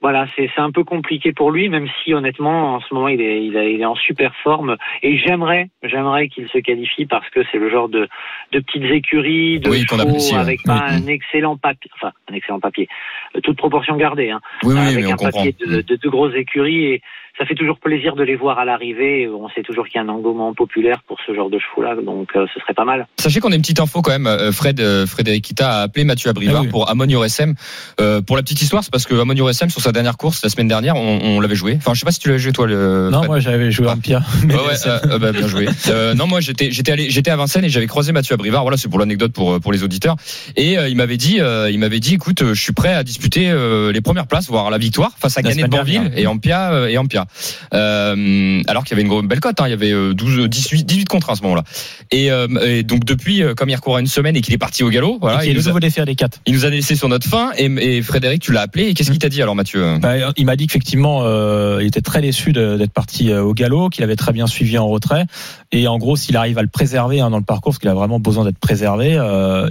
[0.00, 3.44] voilà, c'est un peu compliqué pour lui, même si honnêtement en ce moment il est
[3.44, 4.76] il, est- il est en super forme.
[5.02, 8.08] Et j'aimerais j'aimerais qu'il se qualifie parce que c'est le genre de
[8.52, 11.02] de petites écuries, de Oui, chevaux avec pas Oui.
[11.02, 12.88] un excellent papier, enfin un excellent papier,
[13.36, 17.02] euh, toute proportion gardée, hein, Oui, avec un papier de, de, de grosses écuries et
[17.38, 19.28] ça fait toujours plaisir de les voir à l'arrivée.
[19.28, 22.30] On sait toujours qu'il y a un engouement populaire pour ce genre de chevaux-là, donc
[22.36, 23.06] euh, ce serait pas mal.
[23.18, 24.26] Sachez qu'on a une petite info quand même.
[24.26, 26.68] euh, Fred, euh, Frédéric Kita a appelé Mathieu Abrivard Ah oui.
[26.68, 27.54] pour Amon URSM.
[28.00, 30.48] Euh, pour la petite histoire, c'est parce que Amon URSM sur sa dernière course la
[30.50, 31.74] semaine dernière, on, on l'avait joué.
[31.76, 32.66] Enfin, je sais pas si tu l'avais joué toi.
[32.66, 33.28] Le, Non, Fred.
[33.28, 34.20] moi j'avais joué en Pia.
[34.44, 35.66] Ouais, ouais, euh, euh, bah, bien joué.
[35.88, 38.62] Euh, non, moi j'étais j'étais allé j'étais à Vincennes et j'avais croisé Mathieu Abrivard.
[38.62, 40.16] Voilà, c'est pour l'anecdote pour pour les auditeurs.
[40.56, 43.02] Et euh, il m'avait dit euh, il m'avait dit écoute, euh, je suis prêt à
[43.04, 46.72] disputer euh, les premières places, voire la victoire face à Gagné de Banville et Ampia
[46.72, 47.26] euh, et Ampia.
[47.74, 50.84] Euh, alors qu'il y avait une belle cote, hein, il y avait euh, 12 18
[50.84, 51.64] 18 contre à ce moment-là.
[52.10, 54.58] Et, euh, et donc depuis euh, comme il recourt à une semaine et qu'il est
[54.58, 56.40] parti au galop, voilà, il nous, a, nouveau défi des 4.
[56.46, 59.10] il nous a laissé sur notre fin et, et Frédéric tu l'as appelé et qu'est-ce
[59.10, 59.98] qu'il t'a dit alors Mathieu?
[60.00, 64.04] Bah, il m'a dit qu'effectivement, euh, il était très déçu d'être parti au galop, qu'il
[64.04, 65.26] avait très bien suivi en retrait.
[65.70, 67.94] Et en gros, s'il arrive à le préserver hein, dans le parcours, parce qu'il a
[67.94, 69.18] vraiment besoin d'être préservé,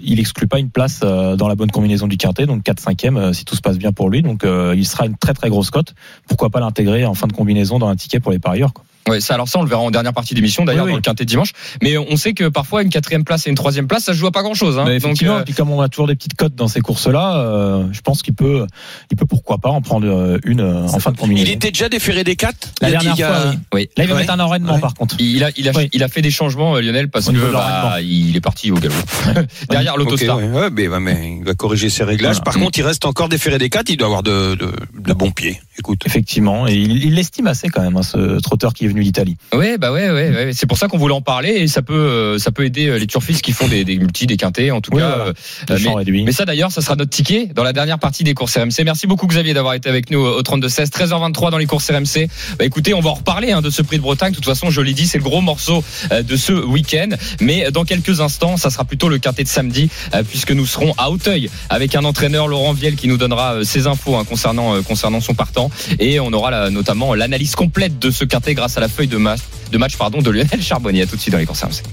[0.04, 3.46] il exclut pas une place dans la bonne combinaison du quintet, donc 4-5e euh, si
[3.46, 4.22] tout se passe bien pour lui.
[4.22, 5.94] Donc il sera une très très grosse cote.
[6.28, 7.47] Pourquoi pas l'intégrer en fin de combinaison
[7.80, 8.86] dans un ticket pour les parieurs quoi.
[9.08, 10.94] Ouais, ça, alors ça, on le verra en dernière partie d'émission, d'ailleurs, Oui, oui.
[10.94, 11.52] dans le quintet de dimanche.
[11.82, 14.28] Mais on sait que parfois, une quatrième place et une troisième place, ça se joue
[14.28, 14.78] à pas grand chose.
[14.80, 14.84] Hein.
[14.86, 16.82] Mais Donc, effectivement, euh, et puis comme on a toujours des petites cotes dans ces
[16.82, 18.66] courses-là, euh, je pense qu'il peut,
[19.12, 21.46] il peut pourquoi pas en prendre euh, une euh, en fin de combinaison.
[21.48, 23.58] Il était déjà déféré des 4 La dernière fois, oui.
[23.74, 23.90] oui.
[23.98, 24.22] Là, il va Ouais.
[24.22, 24.80] mettre un enraînement Ouais.
[24.82, 25.16] par contre.
[25.20, 25.90] Il a, il, a, Oui.
[25.94, 28.76] il a fait des changements, euh, Lionel, parce que de bah, il est parti au
[28.76, 28.94] galop.
[29.70, 30.38] Derrière l'autostar.
[30.38, 32.38] Ok, ouais, ouais, mais, il va corriger ses réglages.
[32.38, 32.44] Voilà.
[32.52, 35.32] Par contre, il reste encore déféré des 4 Il doit avoir de, de, de bons
[35.32, 35.62] pieds.
[35.80, 36.02] Écoute.
[36.06, 39.38] Effectivement, et il il l'estime assez quand même, hein, ce trotteur qui est venu d'Italie.
[39.54, 40.52] Ouais, bah ouais, ouais, ouais.
[40.54, 42.98] C'est pour ça qu'on voulait en parler et ça peut, euh, ça peut aider euh,
[42.98, 45.34] les turfistes qui font des, des multis, des quintés, en tout Oui, cas.
[45.68, 46.00] voilà.
[46.00, 48.84] euh, mais, ça d'ailleurs, ça sera notre ticket dans la dernière partie des courses RMC.
[48.86, 52.28] Merci beaucoup Xavier d'avoir été avec nous au 32-16, 13h23 dans les courses RMC.
[52.60, 54.32] Bah écoutez, on va en reparler hein, de ce prix de Bretagne.
[54.32, 57.10] De toute façon, je l'ai dit, c'est le gros morceau de ce week-end.
[57.42, 59.90] Mais dans quelques instants, ça sera plutôt le quintet de samedi,
[60.30, 64.16] puisque nous serons à Auteuil avec un entraîneur Laurent Viel qui nous donnera ses infos
[64.16, 68.54] hein, concernant concernant son partant et on aura là, notamment l'analyse complète de ce quintet
[68.54, 69.40] grâce à la feuille de match
[69.72, 71.04] de match pardon de Lionel Charbonnier.
[71.04, 71.84] À tout de suite dans les courses RMC.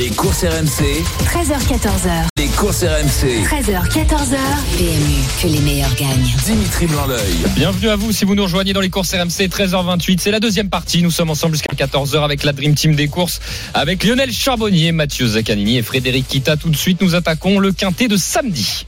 [0.00, 2.28] Les courses RMC, 13h14h.
[2.38, 3.44] les courses RMC.
[3.44, 4.38] 13h, 14h.
[4.78, 6.32] PMU, que les meilleurs gagnent.
[6.46, 7.34] Dimitri Blanc-L'œil.
[7.54, 10.20] Bienvenue à vous si vous nous rejoignez dans les courses RMC 13h28.
[10.20, 11.02] C'est la deuxième partie.
[11.02, 13.40] Nous sommes ensemble jusqu'à 14h avec la Dream Team des courses,
[13.74, 16.56] avec Lionel Charbonnier, Mathieu Zaccanini et Frédéric Kita.
[16.56, 18.86] Tout de suite, nous attaquons le quintet de samedi.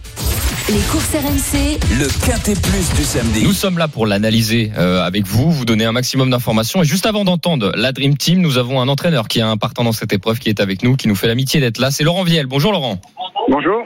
[0.69, 3.45] Les courses RMC, Le quintet plus du samedi.
[3.45, 6.83] Nous sommes là pour l'analyser euh, avec vous, vous donner un maximum d'informations.
[6.83, 9.85] Et juste avant d'entendre la Dream Team, nous avons un entraîneur qui a un partant
[9.85, 11.91] dans cette épreuve qui est avec nous, qui nous fait l'amitié d'être là.
[11.91, 12.47] C'est Laurent Viel.
[12.47, 13.01] Bonjour Laurent.
[13.49, 13.85] Bonjour.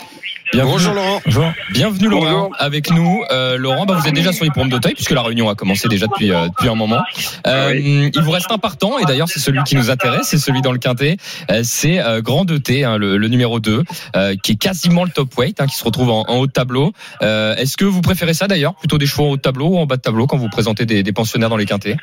[0.53, 0.73] Bienvenue.
[0.73, 1.21] Bonjour Laurent.
[1.25, 1.45] Bonjour.
[1.71, 2.57] Bienvenue Laurent Bonjour.
[2.59, 3.23] avec nous.
[3.31, 5.89] Euh, Laurent, bah, vous êtes déjà sur les l'hippodrome d'Auteuil puisque la réunion a commencé
[5.89, 7.01] déjà depuis euh, depuis un moment.
[7.47, 10.61] Euh, Il vous reste un partant et d'ailleurs c'est celui qui nous intéresse, c'est celui
[10.61, 11.19] dans le quintet.
[11.53, 13.85] Euh, c'est euh, Grand 2T, hein, le, le numéro 2,
[14.17, 16.53] euh, qui est quasiment le top weight, hein, qui se retrouve en, en haut de
[16.53, 16.93] tableau.
[17.23, 19.79] Euh, Est-ce que vous préférez ça d'ailleurs, plutôt des chevaux en haut de tableau ou
[19.79, 21.97] en bas de tableau quand vous présentez des, des pensionnaires dans les quintets?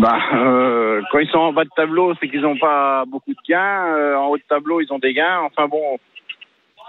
[0.00, 3.38] Bah, euh, quand ils sont en bas de tableau, c'est qu'ils n'ont pas beaucoup de
[3.48, 3.84] gains.
[3.96, 5.40] Euh, en haut de tableau, ils ont des gains.
[5.44, 5.98] Enfin bon,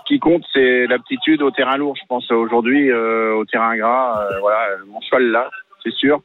[0.10, 4.26] qui compte, c'est l'aptitude au terrain lourd, je pense, aujourd'hui, euh, au terrain gras.
[4.32, 5.50] euh, voilà, mon cheval là,
[5.84, 6.20] c'est sûr.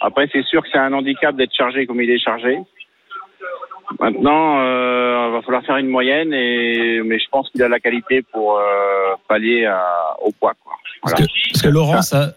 [0.00, 2.58] Après, c'est sûr que c'est un handicap d'être chargé comme il est chargé.
[3.98, 7.80] Maintenant, euh, il va falloir faire une moyenne, et, mais je pense qu'il a la
[7.80, 10.54] qualité pour euh, pallier à- au poids.
[10.64, 10.72] Quoi.
[11.02, 11.26] Parce Voilà.
[11.26, 12.32] que, parce que Laurent, sa,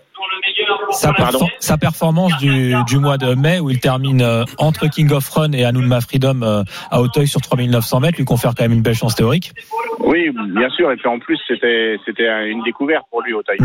[0.92, 1.48] sa, Pardon.
[1.60, 5.52] sa performance du, du mois de mai, où il termine euh, entre King of Run
[5.54, 8.96] et Anouma Freedom euh, à Auteuil sur 3900 mètres, lui confère quand même une belle
[8.96, 9.52] chance théorique.
[10.00, 10.92] Oui, bien sûr.
[10.92, 13.60] Et puis en plus, c'était c'était une découverte pour lui au taille.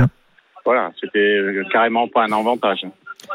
[0.65, 1.41] Voilà, c'était
[1.73, 2.85] carrément pas un avantage.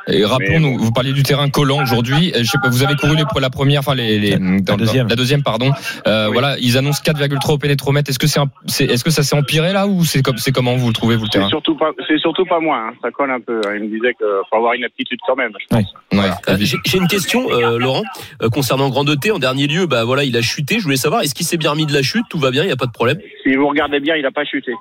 [0.07, 2.31] Et rappelons-nous, vous parliez du terrain collant aujourd'hui.
[2.35, 4.77] Euh, Je sais pas, vous avez couru les, la première, enfin les, les dans- dans-
[4.77, 5.07] deuxième.
[5.07, 5.71] la deuxième, pardon.
[6.07, 6.33] Euh, Oui.
[6.33, 8.09] Voilà, ils annoncent 4,3 au pénétromètre.
[8.09, 10.75] Est-ce que c'est, c'est est-ce que ça s'est empiré là ou c'est comme c'est comment
[10.75, 12.77] vous le trouvez vous le C'est terrain surtout pas, c'est surtout pas moi.
[12.77, 12.93] hein.
[13.01, 13.61] Ça colle un peu.
[13.75, 15.51] Il me disait qu'il faut avoir une aptitude quand même.
[15.59, 15.85] je pense.
[16.11, 16.29] Ouais.
[16.49, 18.03] Euh, J'ai j'ai une question, euh, Laurent,
[18.41, 19.31] euh, concernant Grand 2T.
[19.31, 20.79] En dernier lieu, bah voilà, il a chuté.
[20.79, 22.25] Je voulais savoir, est-ce qu'il s'est bien remis de la chute?
[22.29, 23.17] Tout va bien, il n'y a pas de problème.
[23.43, 24.71] Si vous regardez bien, il a pas chuté.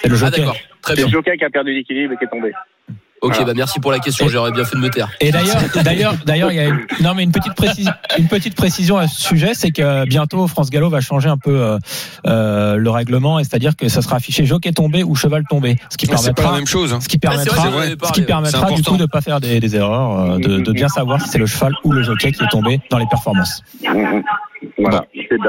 [0.00, 1.06] C'est le Ah d'accord, très C'est bien.
[1.06, 2.50] le jockey qui a perdu l'équilibre et qui est tombé.
[3.22, 3.44] Ok, Voilà.
[3.46, 4.26] bah merci pour la question.
[4.28, 5.08] J'aurais bien fait de me taire.
[5.20, 8.56] Et d'ailleurs, d'ailleurs, d'ailleurs, il y a une, non mais une petite précision, une petite
[8.56, 11.78] précision à ce sujet, c'est que bientôt France Gallo va changer un peu euh,
[12.26, 15.96] euh, le règlement, et c'est-à-dire que ça sera affiché jockey tombé ou cheval tombé, ce
[15.96, 16.92] qui pas la permettra, même chose.
[16.92, 17.00] hein.
[17.00, 19.76] ce qui Ah, vrai, permettra, ce qui permettra du coup de pas faire des, des
[19.76, 22.48] erreurs, euh, de, de bien savoir si c'est le cheval ou le jockey qui est
[22.50, 23.62] tombé dans les performances.
[24.78, 25.04] Voilà.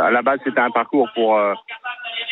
[0.06, 1.38] À la base, c'était un parcours pour.
[1.38, 1.54] euh,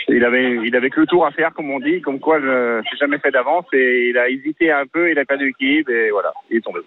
[0.09, 2.79] il avait, il avait que le tour à faire, comme on dit, comme quoi je
[2.79, 6.11] n'ai jamais fait d'avance et il a hésité un peu, il a perdu l'équilibre et
[6.11, 6.79] voilà, il est tombé.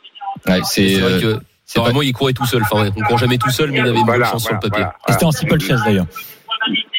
[0.49, 2.63] Ouais, c'est vrai euh, que c'est vraiment, il courait tout seul.
[2.63, 4.55] Enfin, ouais, on court jamais tout seul, mais il avait une bonne Voilà, chance sur
[4.55, 4.83] le papier.
[4.83, 6.07] voilà, Et c'était en steeplechase d'ailleurs.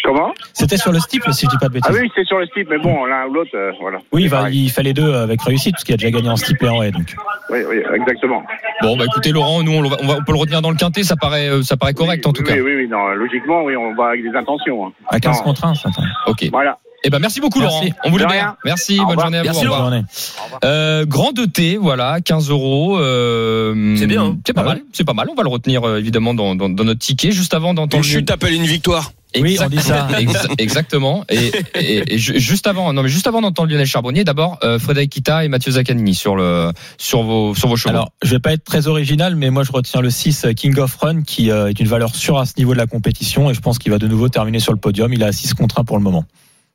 [0.06, 1.92] Comment C'était sur le steeple, si je dis pas de bêtises.
[1.94, 3.98] Ah oui, c'est sur le type, mais bon, l'un ou l'autre, euh, voilà.
[4.12, 4.66] Oui, va, pareil.
[4.66, 6.84] il fait les deux avec réussite, parce qu'il a déjà gagné en steeple et en
[6.84, 7.16] haie, donc.
[7.50, 8.44] Oui, oui, exactement.
[8.82, 8.98] bon.
[8.98, 11.04] Bah écoutez, Laurent, nous on, le- on va- on peut le retenir dans le quintet.
[11.04, 12.54] Ça paraît, euh, ça paraît correct oui, en tout oui, cas.
[12.56, 14.88] Oui, oui, oui, non, logiquement, oui, on va avec des intentions.
[14.88, 14.92] hein.
[15.10, 15.44] À 15 Non.
[15.44, 15.90] contre 1, ça.
[16.28, 16.48] Ok.
[16.52, 16.78] Voilà.
[17.08, 17.90] Eh ben merci beaucoup Merci.
[17.90, 17.96] Laurent.
[18.06, 18.56] On vous le De bien.
[18.66, 19.00] Merci.
[19.00, 19.46] Au bonne journée à vous.
[19.46, 19.90] Merci, au revoir.
[19.92, 20.60] Bonne journée.
[20.66, 22.98] Euh, grand 2T, voilà, 15 euros.
[22.98, 24.38] euh, C'est bien, hein.
[24.46, 24.82] C'est pas Ah mal.
[24.92, 25.28] C'est pas mal.
[25.32, 28.04] On va le retenir euh, évidemment dans, dans, dans notre ticket juste avant Une d'entendre.
[28.04, 29.12] chute appelle une victoire.
[29.42, 30.08] Oui, on dit ça.
[30.20, 31.26] Exa- exactement.
[31.30, 34.80] Et, et- et ju- juste avant, non mais juste avant d'entendre Lionel Charbonnier, d'abord euh,
[34.80, 37.90] Frédéric Kita et Mathieu Zaccanini sur le sur vos sur vos chevaux.
[37.90, 40.96] Alors, je vais pas être très original, mais moi je retiens le 6 King of
[40.96, 43.62] Run qui euh, est une valeur sûre à ce niveau de la compétition et je
[43.62, 45.14] pense qu'il va de nouveau terminer sur le podium.
[45.14, 46.26] Il a 6 contre 1 pour le moment.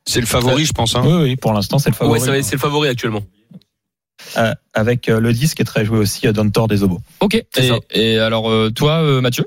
[0.05, 0.95] C'est le favori, je pense.
[0.95, 1.01] hein.
[1.05, 2.19] Oui, oui, pour l'instant c'est le favori.
[2.19, 3.21] Ouais, c'est le favori actuellement.
[4.37, 7.01] Euh, avec euh, le 10 qui est très joué aussi euh, Dantor des Obos.
[7.19, 7.43] ok.
[7.57, 7.71] Et,
[8.13, 9.45] et alors euh, toi, euh, Mathieu?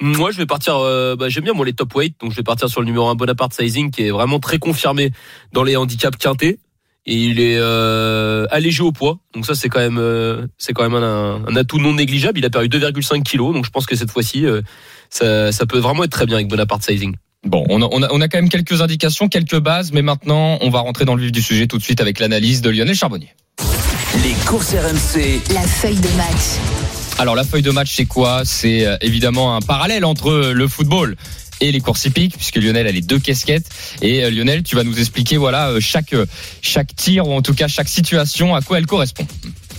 [0.00, 0.76] Moi, je vais partir.
[0.76, 3.08] euh, bah, J'aime bien moi les top weight, donc je vais partir sur le numéro
[3.08, 5.10] 1 Bonaparte Sizing, qui est vraiment très confirmé
[5.52, 6.58] dans les handicaps quintés.
[7.06, 10.82] Et il est euh, allégé au poids, donc ça c'est quand même euh, c'est quand
[10.88, 12.38] même un, un atout non négligeable.
[12.38, 14.60] Il a perdu 2,5 kilos, donc je pense que cette fois-ci euh,
[15.08, 17.16] ça, ça peut vraiment être très bien avec Bonaparte Sizing.
[17.46, 20.58] Bon, on a, on, a, on a quand même quelques indications, quelques bases, mais maintenant
[20.60, 22.94] on va rentrer dans le vif du sujet tout de suite avec l'analyse de Lionel
[22.94, 23.34] Charbonnier.
[24.22, 25.40] Les courses RMC.
[25.54, 26.99] La feuille de match.
[27.20, 28.46] Alors la feuille de match c'est quoi?
[28.46, 31.16] C'est euh, évidemment un parallèle entre le football
[31.60, 33.68] et les courses hippiques puisque Lionel a les deux casquettes
[34.00, 36.14] et euh, Lionel tu vas nous expliquer voilà euh, chaque
[36.62, 39.26] chaque tir ou en tout cas chaque situation à quoi elle correspond.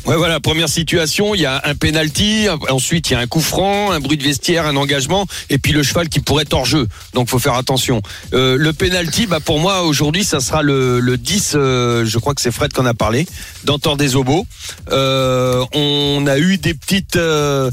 [0.05, 3.39] Ouais, voilà, première situation, il y a un penalty, ensuite il y a un coup
[3.39, 6.65] franc, un bruit de vestiaire, un engagement, et puis le cheval qui pourrait être hors
[6.65, 6.87] jeu.
[7.13, 8.01] Donc faut faire attention.
[8.33, 12.33] Euh, le penalty, bah pour moi aujourd'hui, ça sera le, le 10, euh, je crois
[12.33, 13.27] que c'est Fred qu'on a parlé,
[13.63, 14.47] d'Antor des Obos.
[14.91, 17.69] Euh, on a eu des petites euh,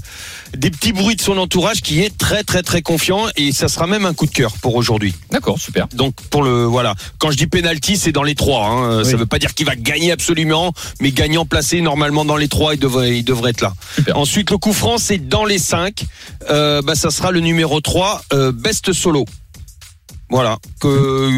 [0.57, 3.87] des petits bruits de son entourage qui est très très très confiant et ça sera
[3.87, 5.14] même un coup de cœur pour aujourd'hui.
[5.31, 5.88] D'accord, super.
[5.95, 8.67] Donc pour le voilà, quand je dis penalty, c'est dans les trois.
[8.67, 9.05] Hein.
[9.05, 9.17] Ça Oui.
[9.17, 12.81] veut pas dire qu'il va gagner absolument, mais gagnant placé normalement dans les trois, il
[12.81, 13.72] devrait il devrait être là.
[13.94, 14.16] Super.
[14.16, 16.04] Ensuite le coup franc, c'est dans les cinq.
[16.50, 19.24] Euh, bah ça sera le numéro 3, euh, Best Solo.
[20.31, 21.31] Voilà, que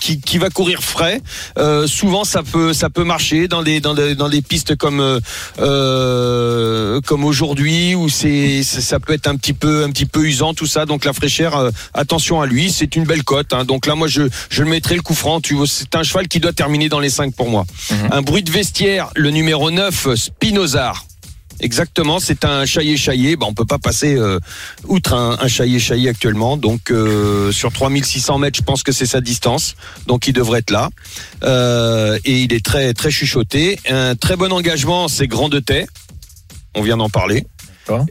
[0.00, 1.20] qui, qui va courir frais.
[1.58, 5.20] Euh, souvent, ça peut ça peut marcher dans des dans des, dans des pistes comme
[5.58, 10.54] euh, comme aujourd'hui où c'est ça peut être un petit peu un petit peu usant
[10.54, 10.86] tout ça.
[10.86, 13.52] Donc la fraîcheur, euh, attention à lui, c'est une belle cote.
[13.52, 13.64] hein.
[13.64, 15.40] Donc là, moi, je je le mettrai le coup franc.
[15.40, 17.66] Tu vois, c'est un cheval qui doit terminer dans les cinq pour moi.
[17.90, 18.08] Mhm.
[18.10, 21.04] Un bruit de vestiaire, le numéro 9, Spinozar.
[21.60, 23.36] Exactement, c'est un chaillé chaillé.
[23.36, 24.38] Bah, on peut pas passer euh,
[24.86, 26.56] outre un, un chaillé chaillé actuellement.
[26.56, 29.76] Donc euh, sur 3600 mètres, je pense que c'est sa distance.
[30.06, 30.90] Donc il devrait être là.
[31.44, 33.78] Euh, et il est très très chuchoté.
[33.88, 35.86] Un très bon engagement, c'est Grand de Tay.
[36.74, 37.46] On vient d'en parler.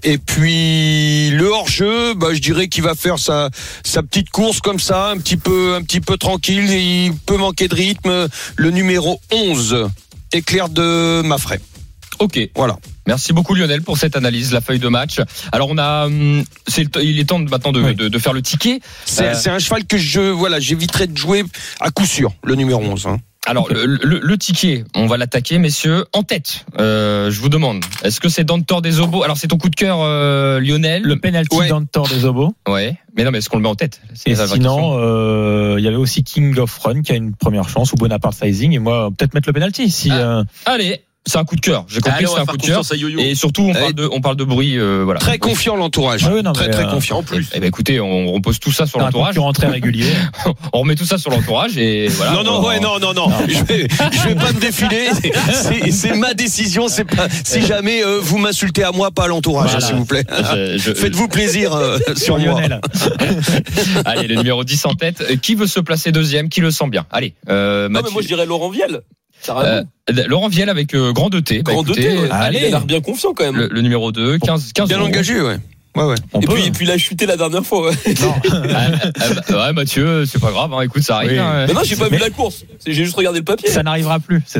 [0.04, 3.50] Et puis le hors-jeu, bah, je dirais qu'il va faire sa,
[3.84, 6.70] sa petite course comme ça, un petit peu, un petit peu tranquille.
[6.70, 8.28] Il peut manquer de rythme.
[8.56, 9.90] Le numéro 11,
[10.32, 11.60] éclair de Maffray.
[12.20, 12.40] Ok.
[12.56, 12.78] Voilà.
[13.08, 15.20] Merci beaucoup Lionel pour cette analyse, la feuille de match.
[15.52, 17.96] Alors on a, hum, c'est le t- il est temps de- maintenant de, Oui.
[17.96, 18.80] de, de faire le ticket.
[19.06, 21.44] C'est Euh, c'est un cheval que je voilà, j'éviterai de jouer
[21.80, 23.08] à coup sûr, le numéro 11.
[23.08, 23.18] hein.
[23.46, 26.66] Alors le, le, le ticket, on va l'attaquer, messieurs, en tête.
[26.80, 29.22] Euh, je vous demande, est-ce que c'est Dantor des Obos?
[29.24, 31.02] Alors c'est ton coup de cœur, euh, Lionel?
[31.04, 31.68] Le penalty Ouais.
[31.68, 32.56] d'Antor des Obos.
[32.70, 32.98] Ouais.
[33.18, 34.00] Mais non, mais est-ce qu'on le met en tête?
[34.14, 37.68] C'est Et sinon, euh, il y avait aussi King of Run qui a une première
[37.68, 38.72] chance ou Bonaparte Sizing.
[38.72, 40.10] Et moi, peut-être mettre le penalty si.
[40.10, 40.16] Ah.
[40.40, 41.86] euh, allez, c'est un coup de cœur.
[41.88, 42.82] J'ai compris Allez, que on c'est un coup de cœur.
[43.20, 45.20] Et surtout, on parle de, on parle de bruit, euh, voilà.
[45.20, 46.26] Très confiant l'entourage.
[46.28, 47.20] Ah oui, très très euh, confiant.
[47.20, 47.48] En plus.
[47.54, 49.30] Eh ben écoutez, on repose tout ça sur un l'entourage.
[49.36, 50.06] concurrent très régulier.
[50.74, 52.32] On remet tout ça sur l'entourage et voilà.
[52.34, 55.10] non non on- ouais non non non, je vais je vais pas me défiler,
[55.52, 59.28] c'est c'est ma décision, c'est pas si jamais euh, vous m'insultez à moi pas à
[59.28, 59.86] l'entourage Voilà.
[59.86, 60.26] s'il vous plaît.
[60.80, 62.62] Faites-vous plaisir euh, sur moi.
[62.62, 62.82] Lionel.
[64.06, 65.40] Allez, le numéro 10 en tête.
[65.42, 66.50] Qui veut se placer deuxième?
[66.50, 67.06] Qui le sent bien?
[67.12, 68.14] Allez, euh, Non, mais Mathieu.
[68.14, 69.02] moi je dirais Laurent Vielle.
[69.50, 69.84] Euh,
[70.28, 71.64] Laurent Vielle avec euh, grand 2T.
[71.64, 72.30] Bah, Grand 2T, écoutez, ouais.
[72.32, 72.60] allez.
[72.60, 73.56] il a l'air bien confiant quand même.
[73.58, 75.08] le, le numéro 2, 15, 15 Bien euros.
[75.08, 75.58] engagé ouais.
[75.96, 76.16] Ouais ouais.
[76.34, 76.54] On et, peut.
[76.56, 77.90] puis, et puis il a chuté la dernière fois.
[77.90, 77.96] Ouais.
[78.76, 78.88] Ah,
[79.20, 80.74] ah, bah, ouais, Mathieu, c'est pas grave.
[80.74, 81.34] hein, écoute, ça arrive.
[81.34, 81.38] Oui.
[81.40, 81.66] hein.
[81.68, 82.66] Mais non, j'ai pas Mais- vu la course.
[82.86, 83.70] J'ai juste regardé le papier.
[83.70, 84.42] Ça n'arrivera plus.
[84.48, 84.60] C'est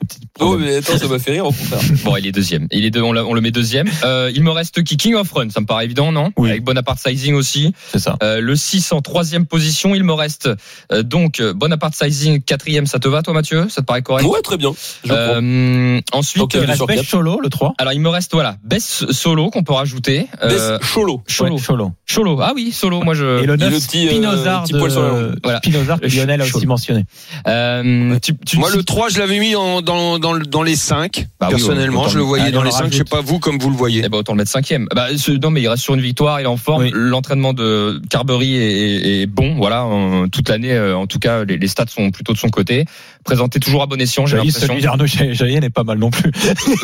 [0.00, 1.80] petits Oh, mais attends, ça m'a fait rire au contraire.
[2.04, 2.66] Bon, il est deuxième.
[2.72, 3.88] Il est deux, on, le met deuxième.
[4.04, 6.50] Euh, il me reste qui King of Run, ça me paraît évident, non Oui.
[6.50, 7.72] Avec Bonaparte Sizing aussi.
[7.92, 8.16] C'est ça.
[8.22, 9.94] Euh, le 6 en troisième position.
[9.94, 10.48] Il me reste
[10.92, 12.86] euh, donc euh, Bonaparte Sizing quatrième.
[12.86, 13.66] Ça te va, toi, Mathieu?
[13.68, 14.26] Ça te paraît correct?
[14.26, 14.72] Ouais, très bien.
[15.10, 17.10] Euh, Ensuite, Il bien reste Best.
[17.10, 17.74] Cholo, le 3.
[17.78, 20.26] alors il me reste voilà Best Solo qu'on peut rajouter.
[20.42, 21.22] Euh, Bess Cholo.
[21.28, 21.54] Cholo.
[21.56, 21.92] Ouais, Cholo.
[22.06, 22.40] Cholo.
[22.42, 23.02] Ah oui, Solo.
[23.02, 23.42] Moi je.
[23.42, 25.36] Et le et 9, le petit, euh, Spinozar petit poil sur la de langue.
[25.42, 25.58] Voilà.
[25.58, 27.04] Spinozar que Le Lionel a aussi mentionné.
[27.46, 31.26] Euh, tu, tu- Moi le 3 je l'avais mis en- dans dans dans les 5
[31.40, 33.20] Bah oui, personnellement, autant je le voyais allez, dans les le 5, je sais pas
[33.20, 34.02] vous comme vous le voyez.
[34.04, 34.86] Eh ben autant le mettre cinquième.
[34.94, 36.82] Bah, ce- non mais il reste sur une victoire, il est en forme.
[36.84, 36.90] Oui.
[36.92, 39.54] L'entraînement de Carberry est, est- est bon.
[39.56, 42.48] Voilà, en- toute l'année, euh, en tout cas, les, les stats sont plutôt de son
[42.48, 42.84] côté.
[43.24, 46.30] Présenté toujours à bon escient, j'ai celui d'Arnaud Jaillet n'est pas mal non plus.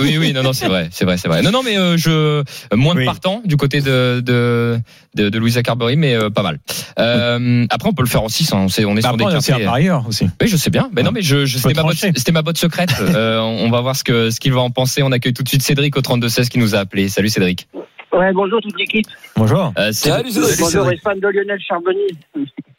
[0.00, 1.42] Oui, oui, non, non, c'est vrai, c'est vrai, c'est vrai.
[1.42, 2.42] Non, non, mais euh, je
[2.74, 3.04] moins de Oui.
[3.04, 4.78] partants du côté de de
[5.14, 6.58] de, de Louisa Carberry, mais euh, pas mal.
[6.98, 9.24] Euh, après, on peut le faire en 6 On, sait, on est Bah, sur des
[9.24, 9.64] après, un quintés.
[9.64, 10.28] parieur aussi.
[10.40, 10.88] Oui, je sais bien.
[10.94, 12.94] Mais non, mais je, je c'était ma botte, c'était ma botte secrète.
[13.00, 15.02] Euh, on on va voir ce que ce qu'il va en penser.
[15.02, 17.08] On accueille tout de suite Cédric au 32 16 qui nous a appelé.
[17.08, 17.68] Salut Cédric.
[18.12, 19.06] Ouais, bonjour toute l'équipe.
[19.36, 19.72] Bonjour.
[19.78, 20.58] Euh, c'est- Salut, Cédric.
[20.58, 22.08] Bonjour les fans de Lionel Charbonnier.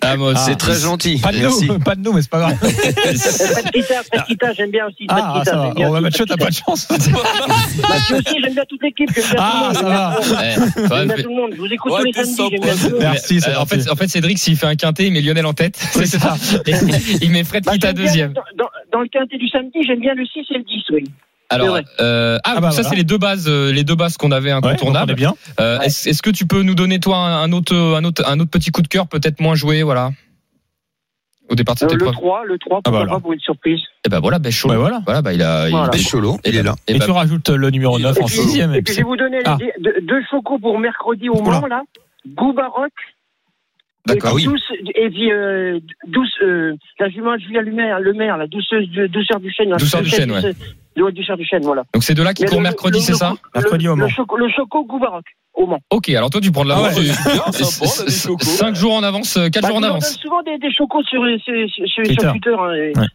[0.04, 1.20] Ah, moi, Ah, C'est très gentil.
[1.20, 1.68] Pas de Merci.
[1.68, 2.56] nous, pas de nous, mais c'est pas grave.
[2.58, 5.06] Fred Kita, Fred Kita, j'aime bien aussi.
[5.10, 5.74] Fred Ah, Kita, ça va.
[5.78, 6.90] Oh, bah, Mathieu, t'as pas de chance.
[6.90, 9.10] Mathieu aussi, j'aime bien toute l'équipe.
[9.38, 10.20] Ah, ça va.
[10.76, 11.52] J'aime bien tout le monde.
[11.56, 12.36] Je vous écoute Ouais, tous les samedis.
[12.36, 12.50] sympa.
[12.52, 13.00] J'aime bien tout le monde.
[13.02, 15.54] Merci, Euh, en fait, en fait, Cédric, s'il fait un quintet, il met Lionel en
[15.54, 15.80] tête.
[15.96, 16.36] Oui, c'est ça.
[17.22, 18.34] il met Fred Kita deuxième.
[18.92, 21.04] Dans le quintet du samedi, j'aime bien le 6 et le 10, oui.
[21.52, 22.90] Alors, euh, ah, Ah bah ça voilà.
[22.90, 25.14] c'est les deux bases, euh, les deux bases qu'on avait Ouais, incontournables.
[25.16, 25.34] bien.
[25.60, 25.86] Euh, Ouais.
[25.88, 28.72] Est-ce est-ce que tu peux nous donner toi un, autre, un autre, un autre petit
[28.72, 30.12] coup de cœur, peut-être moins joué, voilà,
[31.50, 32.14] au départ de cette Euh, le épreuve.
[32.16, 33.12] 3, le 3, Ah, voilà.
[33.14, 33.80] pas pour une surprise?
[34.06, 34.70] Et ben voilà, ben chaud.
[34.70, 35.02] Ouais, voilà.
[35.06, 35.68] Voilà, bah il a.
[35.68, 35.90] il- Voilà.
[35.90, 36.76] Belle cholo, il est là.
[36.88, 38.74] Et Et bah, tu rajoutes le numéro 9 en Et puis- 6ème.
[38.76, 39.58] Et puis je vais vous donner Ah.
[39.60, 41.42] les- deux, deux chocos pour mercredi au.
[41.42, 41.84] Mans, là.
[42.28, 42.92] Goubaroc.
[44.08, 44.32] D'accord.
[44.32, 44.42] Et oui.
[44.44, 48.48] puis douce, et puis, euh, douce, euh, la jument de Julien Lumière, le maire, la
[48.48, 49.70] douceuse, douceur du chêne.
[49.70, 50.42] la Douceur du chêne, ouais.
[50.96, 51.84] Douceuse- Ouais, douceur du chêne, voilà.
[51.94, 54.08] Donc c'est deux là qui le- mercredi, c'est ça le- Mercredi au Mans.
[54.10, 55.24] choco- Le choco Goubaroc,
[55.54, 55.80] au Mans.
[55.90, 56.94] Ok, alors toi tu prends de l'avance.
[56.96, 57.06] Ah ouais.
[57.06, 58.44] C'est bien, sympa, on a des chocos.
[58.46, 60.18] 5 jours en avance, 4 Bah, jours en je vous en avance.
[60.20, 62.28] souvent des, des chocos sur, les- sur, sur, sur Twitter.
[62.32, 62.56] Twitter.
[62.60, 63.06] hein, et Ouais.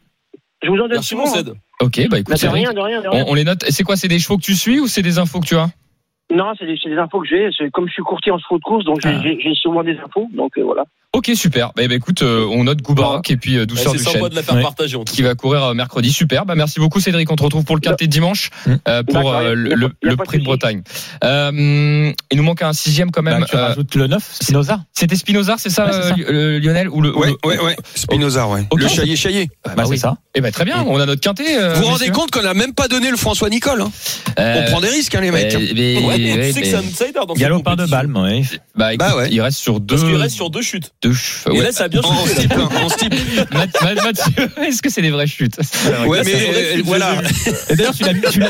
[0.62, 1.26] Je vous en donne Merci, souvent.
[1.26, 1.54] mon hein.
[1.82, 3.24] Ok, bah Bah, écoute, de Cédric, rien, de rien, de on, rien.
[3.28, 3.62] on les note.
[3.68, 5.56] Et C'est quoi C'est des chevaux que tu suis ou c'est des infos que tu
[5.56, 5.68] as?
[6.34, 7.50] Non, c'est des, infos que j'ai.
[7.72, 9.54] Comme je suis courtier en chevaux de course, donc j'ai Ah.
[9.62, 10.26] souvent des infos.
[10.32, 10.84] Donc euh, voilà.
[11.16, 11.72] Ok, super.
[11.74, 14.18] Bah, bah, écoute, euh, on note Goubaroc et puis euh, Ouais, douceur C'est du sympa
[14.18, 14.62] chêne de la faire Ouais.
[14.62, 16.12] partager qui va courir euh, mercredi.
[16.12, 16.44] Super.
[16.44, 17.30] Bah merci beaucoup Cédric.
[17.32, 18.74] On te retrouve pour le quintet de dimanche Mm.
[18.88, 20.44] euh, pour euh, a- le, a le- le prix de.
[20.44, 20.82] Bretagne.
[21.24, 23.40] Euh, il nous manque un sixième quand même.
[23.40, 24.80] Bah, tu Euh, rajoutes le 9, Spinoza.
[24.92, 26.32] C'était Spinoza, c'est ça, Ouais, c'est ça.
[26.58, 27.76] Lionel ou le, ou Ouais, le- ouais, ouais.
[27.94, 28.64] Spinoza, ouais.
[28.70, 28.80] Ok.
[28.82, 29.48] Le chaillé chaillé.
[29.64, 29.96] Bah, Bah, oui.
[29.96, 30.16] c'est ça.
[30.34, 30.84] Eh ben très bien.
[30.86, 31.58] On a notre quintet.
[31.58, 33.90] euh, Vous vous rendez compte qu'on a même pas donné le François Nicole hein
[34.38, 35.52] Euh, On prend des risques, hein, les mecs.
[35.54, 37.86] mais- Ouais, tu ouais, sais que c'est un outsider Galopin de.
[37.86, 38.42] Balme, ouais.
[38.74, 39.28] Bah, Bah ouais.
[39.30, 39.94] il reste sur deux.
[39.96, 40.92] Parce qu'il reste sur deux chutes.
[41.06, 41.62] Et ouais.
[41.64, 42.16] là, ça a bien En, hein,
[42.74, 45.56] en Mathieu, est-ce que c'est des vraies chutes?
[46.06, 47.14] Ouais, mais c'est euh, je- voilà.
[47.70, 47.94] Et d'ailleurs,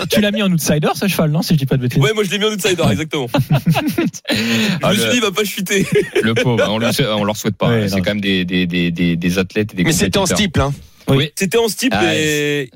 [0.08, 2.00] tu l'as mis, en outsider, ce cheval, non Si je dis pas de bêtises?
[2.02, 3.28] Ouais, moi je l'ai mis en outsider, exactement.
[3.32, 4.36] Je
[4.82, 5.86] Ah, me suis le- dit, il va pas chuter.
[6.22, 7.68] Le pauvre, on, le, on leur souhaite pas.
[7.68, 8.02] Ouais, c'est non.
[8.02, 10.72] quand même des, des, des, des, des athlètes et des Mais c'était en steeple, hein.
[11.08, 11.30] Oui.
[11.36, 12.70] C'était en steeple Ah, et.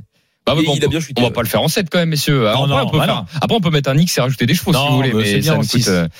[0.46, 1.20] Ah, mais Et bon, il a bien chuté.
[1.20, 2.40] On va pas le faire en 7 quand même, messieurs.
[2.42, 4.46] Non, après, non, on peut bah faire- après, on peut mettre un X et rajouter
[4.46, 6.10] des chevaux si vous voulez, bah, mais c'est bien ça en nous coûte.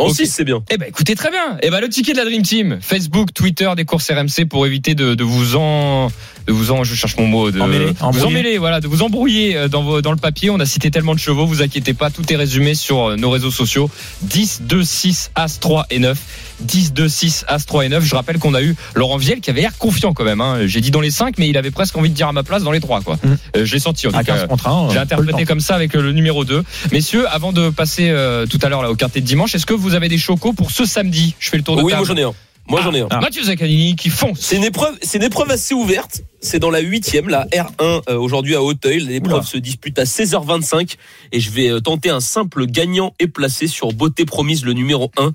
[0.00, 0.14] En Ok.
[0.16, 0.62] 6, c'est bien.
[0.70, 1.58] Eh ben écoutez très bien.
[1.62, 4.94] Eh ben le ticket de la Dream Team, Facebook, Twitter, des courses RMC pour éviter
[4.94, 6.08] de, de vous en
[6.46, 9.56] de vous en je cherche mon mot de Emmêler, vous emmêler voilà, de vous embrouiller
[9.56, 12.10] euh, dans vos, dans le papier, on a cité tellement de chevaux, vous inquiétez pas,
[12.10, 13.90] tout est résumé sur euh, nos réseaux sociaux
[14.22, 16.18] 10 2 6 As 3 et 9.
[16.60, 18.04] 10 2 6 As 3 et 9.
[18.04, 20.66] Je rappelle qu'on a eu Laurent Viel qui avait l'air confiant quand même hein.
[20.66, 22.62] J'ai dit dans les 5 mais il avait presque envie de dire à ma place
[22.62, 23.18] dans les 3 quoi.
[23.22, 23.38] Mhm.
[23.56, 24.36] Euh, je l'ai senti en À tout cas.
[24.38, 24.90] 15 contre 1.
[24.92, 26.62] J'ai interprété comme ça avec le, le numéro 2.
[26.92, 29.74] Messieurs, avant de passer euh, tout à l'heure là au quartier de dimanche, est-ce que
[29.74, 31.34] vous avez des chocos pour ce samedi?
[31.38, 32.04] Je fais le tour de Oui, table.
[32.06, 32.32] moi j'en ai un.
[32.70, 33.08] Moi j'en ai un.
[33.10, 33.20] Ah.
[33.20, 34.38] Mathieu Zaccanini qui fonce.
[34.38, 36.22] C'est une épreuve, c'est une épreuve assez ouverte.
[36.40, 39.00] C'est dans la huitième, la R1 euh, aujourd'hui à Hauteuil.
[39.00, 40.94] L'épreuve se dispute à 16h25
[41.32, 45.10] et je vais euh, tenter un simple gagnant et placé sur Beauté Promise, le numéro
[45.18, 45.32] 1,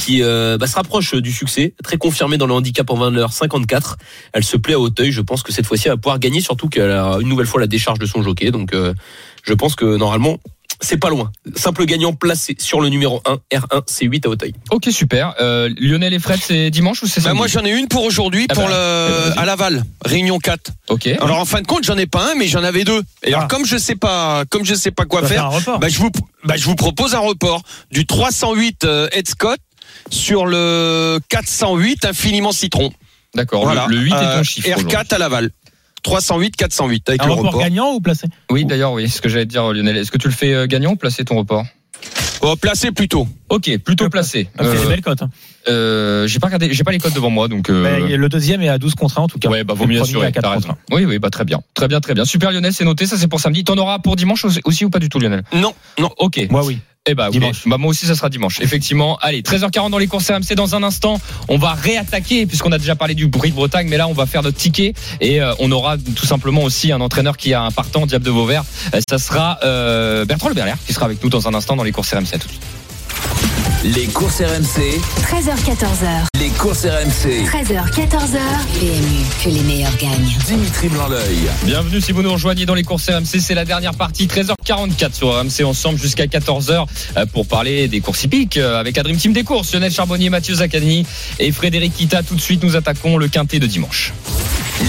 [0.00, 3.98] qui euh, bah, se rapproche du succès, très confirmé dans le handicap en valeur 54.
[4.32, 5.12] Elle se plaît à Hauteuil.
[5.12, 7.60] Je pense que cette fois-ci elle va pouvoir gagner, surtout qu'elle a une nouvelle fois
[7.60, 8.50] la décharge de son jockey.
[8.50, 8.94] Donc euh,
[9.44, 10.38] je pense que normalement
[10.80, 11.30] c'est pas loin.
[11.56, 14.54] Simple gagnant placé sur le numéro 1, R1, C8 à Hauteuil.
[14.70, 15.34] Ok super.
[15.40, 18.04] Euh, Lionel et Fred c'est dimanche ou c'est Bah, samedi moi j'en ai une pour
[18.04, 19.38] aujourd'hui Ah pour bah, le vas-y.
[19.38, 20.70] à Laval, Réunion 4.
[20.88, 21.06] Ok.
[21.20, 23.02] Alors en fin de compte, j'en ai pas un mais j'en avais deux.
[23.24, 23.38] Et Ah.
[23.38, 26.10] alors comme je sais pas comme je sais pas quoi faire bah, je vous
[26.44, 29.58] bah, je vous propose un report du 308 euh, Ed Scott
[30.10, 32.92] sur le 408 infiniment citron.
[33.34, 33.64] D'accord.
[33.64, 33.86] Voilà.
[33.88, 34.68] Le, le 8 est Euh, ton chiffre.
[34.68, 34.96] aujourd'hui.
[34.96, 35.50] R4 à Laval.
[36.10, 37.62] 308 408 avec Un le report report.
[37.62, 39.08] gagnant ou placé Oui d'ailleurs oui.
[39.08, 39.96] C'est ce que j'allais te dire Lionel.
[39.96, 41.64] Est-ce que tu le fais euh, gagnant ou placer ton report?
[42.40, 43.26] Oh, placé plutôt.
[43.48, 44.48] Ok plutôt placé.
[44.56, 45.22] Ah, C'est Euh, des belles cotes.
[45.22, 45.30] hein.
[45.68, 47.70] Euh, j'ai pas regardé, j'ai pas les codes devant moi donc.
[47.70, 49.48] euh, Mais le deuxième est à 12 contre 1 en tout cas.
[49.48, 50.26] Ouais, bah vaut mieux assurer.
[50.26, 50.78] à 4 T'as contre raison.
[50.92, 52.24] Oui, oui, bah très bien, très bien, très bien.
[52.24, 53.06] Super Lionel, c'est noté.
[53.06, 53.64] Ça c'est pour samedi.
[53.64, 55.42] T'en auras pour dimanche aussi- ou pas du tout, Lionel?
[55.52, 56.10] Non, non.
[56.18, 56.38] Ok.
[56.38, 56.46] 1.
[56.50, 56.78] Moi oui.
[57.10, 57.32] Eh bah, ok.
[57.32, 57.62] Dimanche.
[57.66, 58.60] Bah, moi aussi, ça sera dimanche.
[58.60, 59.16] Effectivement.
[59.22, 60.54] Allez, 13h40 dans les courses RMC.
[60.56, 63.96] Dans un instant, on va réattaquer, puisqu'on a déjà parlé du bruit de Bretagne, mais
[63.96, 67.38] là, on va faire notre ticket et euh, on aura tout simplement aussi un entraîneur
[67.38, 68.62] qui a un partant, Diable de Vauvert.
[68.94, 71.84] Euh, ça sera euh, Bertrand Le Berlaire qui sera avec nous dans un instant dans
[71.84, 72.34] les courses RMC.
[72.34, 73.57] À tout de suite.
[73.84, 76.26] Les courses RMC, 13h14h.
[76.40, 77.44] les courses RMC.
[77.46, 78.38] 13h, 14h.
[78.80, 80.36] PMU, que les meilleurs gagnent.
[80.46, 81.48] Dimitri Blanc-L'œil.
[81.64, 85.28] Bienvenue si vous nous rejoignez dans les courses RMC, c'est la dernière partie, 13h44 sur
[85.32, 86.86] RMC ensemble jusqu'à 14h
[87.16, 90.28] euh, pour parler des courses hippiques euh, avec la Dream Team des courses, Lionel Charbonnier,
[90.28, 91.06] Mathieu Zaccani
[91.38, 92.24] et Frédéric Kita.
[92.24, 94.12] Tout de suite, nous attaquons le quintet de dimanche.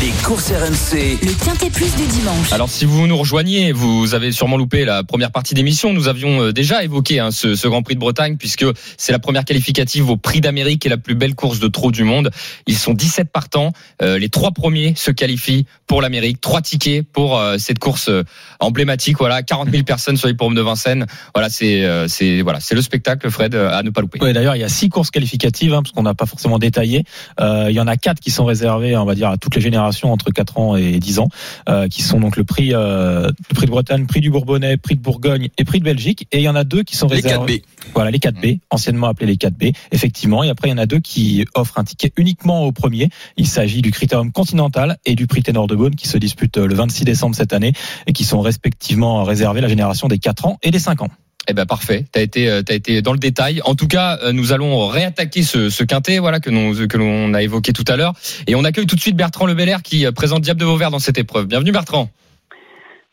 [0.02, 2.52] Les courses RMC, Le Quintet Plus du dimanche.
[2.54, 5.94] Alors si vous nous rejoignez, vous avez sûrement loupé la première partie d'émission.
[5.94, 8.66] Nous avions euh, déjà évoqué hein, ce, ce Grand Prix de Bretagne puisque
[8.98, 12.04] c'est la première qualificative au Prix d'Amérique et la plus belle course de trot du
[12.04, 12.32] monde.
[12.68, 13.72] Ils sont 17 partants.
[14.02, 16.42] Euh, les trois premiers se qualifient pour l'Amérique.
[16.42, 18.24] Trois tickets pour euh, cette course euh,
[18.60, 19.18] emblématique.
[19.18, 21.06] Voilà, 40 000 personnes sur les paumes de Vincennes.
[21.34, 24.20] Voilà, c'est euh, c'est voilà, c'est le spectacle, Fred, euh, à ne pas louper.
[24.22, 27.04] Ouais, D'ailleurs, il y a six courses qualificatives, hein, parce qu'on n'a pas forcément détaillé.
[27.40, 29.62] Euh, il y en a quatre qui sont réservées, on va dire, à toutes les
[29.62, 31.30] générations entre 4 ans et 10 ans,
[31.68, 34.96] euh, qui sont donc le prix, euh, le prix de Bretagne, prix du Bourbonnais, prix
[34.96, 36.28] de Bourgogne et prix de Belgique.
[36.32, 37.58] Et il y en a deux qui sont Les réservés.
[37.58, 37.64] 4B.
[37.94, 40.44] Voilà, les 4B, anciennement appelés les 4B, effectivement.
[40.44, 43.10] Et après, il y en a deux qui offrent un ticket uniquement au premier.
[43.38, 46.74] Il s'agit du Critérium Continental et du prix Ténor de Beaune qui se disputent le
[46.74, 47.74] 26 décembre cette année
[48.08, 51.10] et qui sont respectivement réservés à la génération des 4 ans et des 5 ans.
[51.48, 52.06] Eh ben parfait.
[52.12, 53.62] T'as été, euh, t'as été dans le détail.
[53.66, 56.50] En tout cas, euh, nous allons réattaquer ce, ce quintet, voilà que
[56.86, 58.14] que l'on a évoqué tout à l'heure,
[58.46, 60.92] et on accueille tout de suite Bertrand Le Belair qui euh, présente Diable de Vauvert
[60.92, 61.48] dans cette épreuve.
[61.48, 62.10] Bienvenue Bertrand.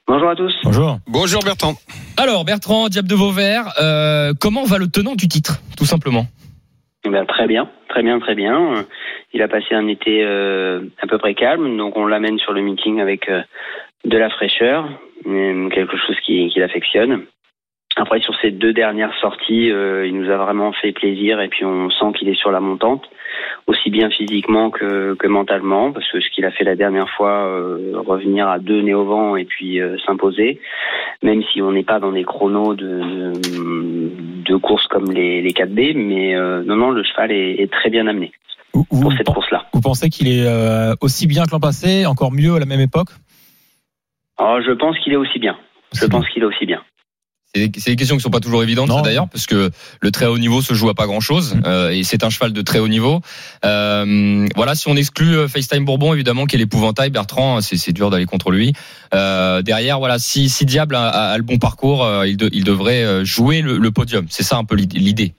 [0.07, 0.55] Bonjour à tous.
[0.63, 0.99] Bonjour.
[1.09, 1.75] Bonjour Bertrand.
[2.17, 6.27] Alors Bertrand, Diable de Vauvert, euh, comment va le tenant du titre, tout simplement?
[7.05, 8.85] Eh ben, très bien, très bien, très bien.
[9.33, 12.63] Il a passé un été euh, à peu près calme, donc on l'amène sur le
[12.63, 13.43] meeting avec euh,
[14.05, 14.89] de la fraîcheur,
[15.25, 17.25] quelque chose qui, qui l'affectionne.
[17.97, 21.65] Après, sur ces deux dernières sorties, euh, il nous a vraiment fait plaisir et puis
[21.65, 23.05] on sent qu'il est sur la montante,
[23.67, 27.47] aussi bien physiquement que, que mentalement, parce que ce qu'il a fait la dernière fois,
[27.47, 30.61] euh, revenir à deux nez au vent et puis euh, s'imposer,
[31.23, 34.11] même si on n'est pas dans des chronos de, de,
[34.45, 37.91] de courses comme les, les 4B, mais euh, non, non, le cheval est, est très
[37.91, 38.31] bien amené
[38.73, 39.65] Vous, pour cette course-là.
[39.73, 42.81] vous pensez qu'il est euh, aussi bien que l'an passé, encore mieux à la même
[42.81, 43.09] époque?
[44.39, 45.57] Alors, je pense qu'il est aussi bien.
[45.95, 46.83] Je pense qu'il est aussi bien.
[47.57, 50.61] C'est des, questions qui sont pas toujours évidentes d'ailleurs, parce que le très haut niveau
[50.63, 51.57] se joue à pas grand chose,
[51.91, 53.21] et c'est un cheval de très haut niveau.
[53.65, 57.93] Euh, voilà, si on exclut euh, FaceTime Bourbon évidemment, qui est l'épouvantail, Bertrand, c'est c'est
[57.93, 58.73] dur d'aller contre lui.
[59.15, 62.51] Euh, derrière, voilà, si, si Diable a, a- a le bon parcours, euh, il, de-
[62.53, 64.27] il devrait euh, jouer le, le podium.
[64.29, 65.35] C'est ça un peu l'id- l'idée.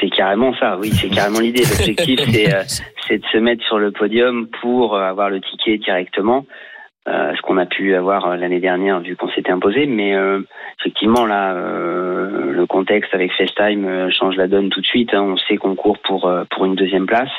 [0.00, 1.62] C'est carrément ça, oui, c'est carrément l'idée.
[1.64, 2.62] L'objectif, c'est euh,
[3.18, 6.73] de se mettre sur le podium pour euh, avoir le ticket directement, euh,
[7.06, 9.86] ce qu'on a pu avoir euh, l'année dernière vu qu'on s'était imposé.
[9.86, 10.40] Mais euh,
[10.80, 15.12] effectivement, là, euh, le contexte avec FaceTime euh, change la donne tout de suite.
[15.12, 15.22] hein.
[15.22, 17.30] On sait qu'on court pour euh, pour une deuxième place.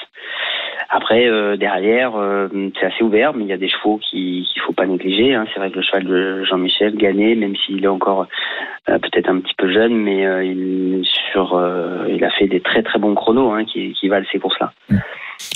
[0.89, 2.47] Après, euh, derrière, euh,
[2.79, 5.33] c'est assez ouvert, mais il y a des chevaux qui qu'il faut pas négliger.
[5.33, 5.45] Hein.
[5.53, 8.27] C'est vrai que le cheval de Jean-Michel Gagné, même s'il est encore
[8.89, 12.61] euh, peut-être un petit peu jeune, mais euh, il sur euh, il a fait des
[12.61, 14.71] très très bons chronos hein, qui, qui valent ces courses-là.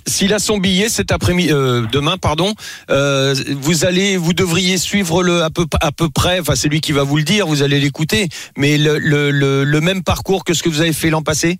[0.05, 2.51] S'il a son billet cet après-midi, euh, demain, pardon,
[2.89, 6.39] vous allez, vous devriez suivre le à peu à peu près.
[6.41, 7.47] Enfin, c'est lui qui va vous le dire.
[7.47, 8.27] Vous allez l'écouter,
[8.57, 11.59] mais le, le, le même parcours que ce que vous avez fait l'an passé?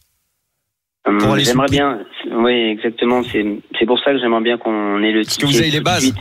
[1.06, 2.00] Hum, J'aimerais bien,
[2.32, 3.24] oui exactement.
[3.24, 3.46] C'est
[3.78, 6.14] c'est pour ça que j'aimerais bien qu'on ait le Parce que vous avez les bases.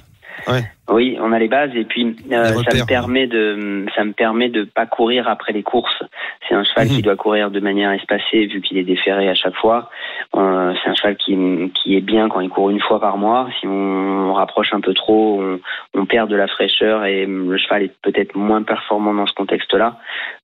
[0.51, 0.63] Ouais.
[0.91, 2.75] Oui, on a les bases et puis euh, ça repères.
[2.83, 6.03] me permet de ça me permet de pas courir après les courses.
[6.49, 6.95] C'est un cheval Mhm.
[6.97, 9.91] qui doit courir de manière espacée vu qu'il est déféré à chaque fois.
[10.35, 11.37] Euh, c'est un cheval qui
[11.75, 13.49] qui est bien quand il court une fois par mois.
[13.61, 15.61] Si on, rapproche un peu trop, on,
[15.95, 19.97] on perd de la fraîcheur et le cheval est peut-être moins performant dans ce contexte-là.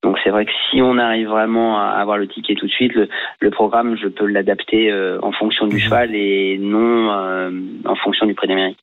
[0.02, 2.92] Donc c'est vrai que si on arrive vraiment à avoir le ticket tout de suite,
[2.94, 3.08] le,
[3.40, 5.80] le programme je peux l'adapter euh, en fonction du Mhm.
[5.80, 7.50] cheval et non euh,
[7.86, 8.78] en fonction du prix d'Amérique.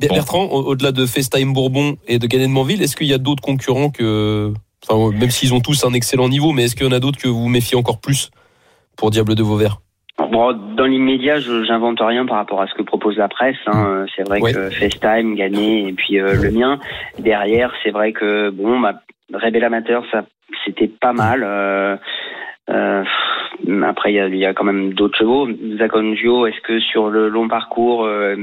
[0.00, 0.14] Bon.
[0.14, 3.18] Bertrand, au- au-delà de FaceTime Bourbon et de Gagné de Manville, est-ce qu'il y a
[3.18, 4.52] d'autres concurrents que,
[4.88, 7.18] enfin, même s'ils ont tous un excellent niveau, mais est-ce qu'il y en a d'autres
[7.20, 8.30] que vous méfiez encore plus
[8.96, 9.78] pour Diable de Vauvert?
[10.30, 13.56] Bon, dans l'immédiat, je j'invente rien par rapport à ce que propose la presse.
[13.66, 13.84] Hein.
[13.86, 14.52] Euh, C'est vrai Ouais.
[14.52, 16.78] que FaceTime, Gagné et puis euh, le mien.
[17.18, 19.00] Derrière, c'est vrai que bon, bah,
[19.32, 20.24] Rebel Amateur, ça,
[20.64, 21.42] c'était pas mal.
[21.44, 21.96] Euh,
[22.70, 23.04] euh,
[23.84, 25.48] après, il y a, y a quand même d'autres chevaux.
[25.78, 28.36] Zaconjo, est-ce que sur le long parcours, euh,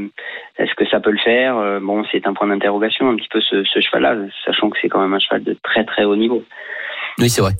[0.57, 1.57] est-ce que ça peut le faire?
[1.57, 4.15] Euh, Bon, c'est un point d'interrogation un petit peu ce, ce cheval-là,
[4.45, 6.43] sachant que c'est quand même un cheval de très très haut niveau.
[7.17, 7.53] Oui, c'est vrai.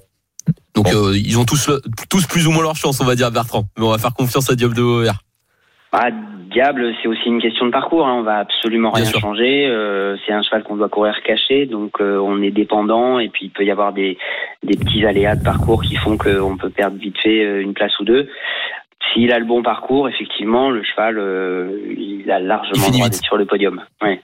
[0.76, 1.70] Donc euh, ils ont tous
[2.10, 3.66] tous plus ou moins leur chance, on va dire Bertrand.
[3.78, 5.20] Mais on va faire confiance à Diable de Vauvert.
[5.94, 6.10] Ah,
[6.50, 8.08] diable, c'est aussi une question de parcours.
[8.08, 8.16] Hein.
[8.20, 9.68] On va absolument rien changer.
[9.68, 13.20] Euh, c'est un cheval qu'on doit courir caché, donc euh, on est dépendant.
[13.20, 14.18] Et puis il peut y avoir des,
[14.64, 17.98] des petits aléas de parcours qui font qu'on peut perdre vite fait euh, une place
[18.00, 18.30] ou deux.
[19.12, 23.36] S'il a le bon parcours, effectivement, le cheval, euh, il a largement droit d'être sur
[23.36, 23.82] le podium.
[24.02, 24.22] Ouais.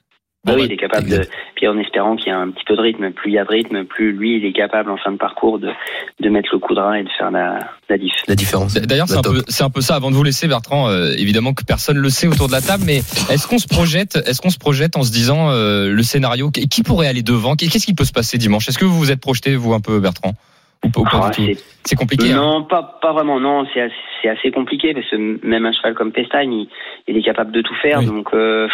[0.48, 1.22] Bon, Ah oui, bah, il est capable de.
[1.56, 3.12] Puis en espérant qu'il y a un petit peu de rythme.
[3.12, 5.60] Plus il y a de rythme, plus lui, il est capable en fin de parcours
[5.60, 5.70] de,
[6.20, 8.14] de mettre le coup de rein et de faire la, la diff.
[8.28, 8.74] La différence.
[8.76, 9.96] D'ailleurs, c'est un, peu, c'est un peu ça.
[9.96, 12.84] Avant de vous laisser, Bertrand, euh, évidemment que personne le sait autour de la table,
[12.88, 16.50] mais est-ce qu'on se projette, est-ce qu'on se projette en se disant euh, le scénario,
[16.52, 17.56] qui pourrait aller devant?
[17.56, 18.70] Qu'est-ce qui peut se passer dimanche?
[18.70, 20.34] Est-ce que vous vous êtes projeté vous un peu, Bertrand?
[20.86, 21.60] Ou, pas- ou pas Ah, du tout?
[21.60, 22.32] c'est C'est compliqué.
[22.32, 23.40] hein Non, pas, pas vraiment.
[23.40, 26.70] Non, c'est assez, c'est assez compliqué parce que même un cheval comme Pestagne, il,
[27.08, 28.00] il est capable de tout faire.
[28.00, 28.06] Oui.
[28.06, 28.68] Donc, euh,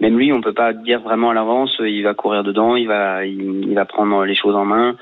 [0.00, 1.74] même lui, on peut pas dire vraiment à l'avance.
[1.80, 4.96] euh, Il va courir dedans, il va, il, il va prendre les choses en main.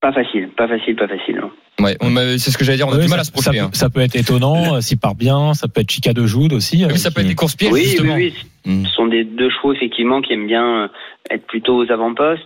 [0.00, 1.36] Pas facile, pas facile, pas facile.
[1.36, 1.50] non.
[1.84, 1.96] Ouais,
[2.38, 2.88] c'est ce que j'allais dire.
[2.88, 3.58] On a Oui, du mal ça, à se projeter.
[3.58, 3.68] ça hein.
[3.70, 6.52] peut, ça peut être étonnant euh, s'il part bien, ça peut être Chica de Joude
[6.52, 6.84] aussi.
[6.84, 8.14] Oui, euh, ça peut être des courses Oui, oui, justement.
[8.14, 8.34] oui.
[8.64, 8.84] Mm.
[8.86, 10.88] Ce sont des deux chevaux effectivement qui aiment bien euh,
[11.30, 12.42] être plutôt aux avant-postes.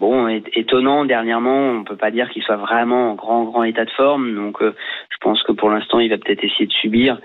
[0.00, 3.90] Bon, étonnant dernièrement, on peut pas dire qu'il soit vraiment en grand grand état de
[3.90, 4.34] forme.
[4.34, 4.74] Donc, euh,
[5.10, 7.18] je pense que pour l'instant, il va peut-être essayer de subir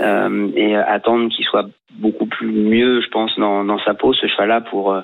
[0.00, 4.26] euh, et euh, attendre qu'il soit beaucoup plus mieux, je pense, dans, sa peau, ce
[4.28, 4.96] cheval-là, pour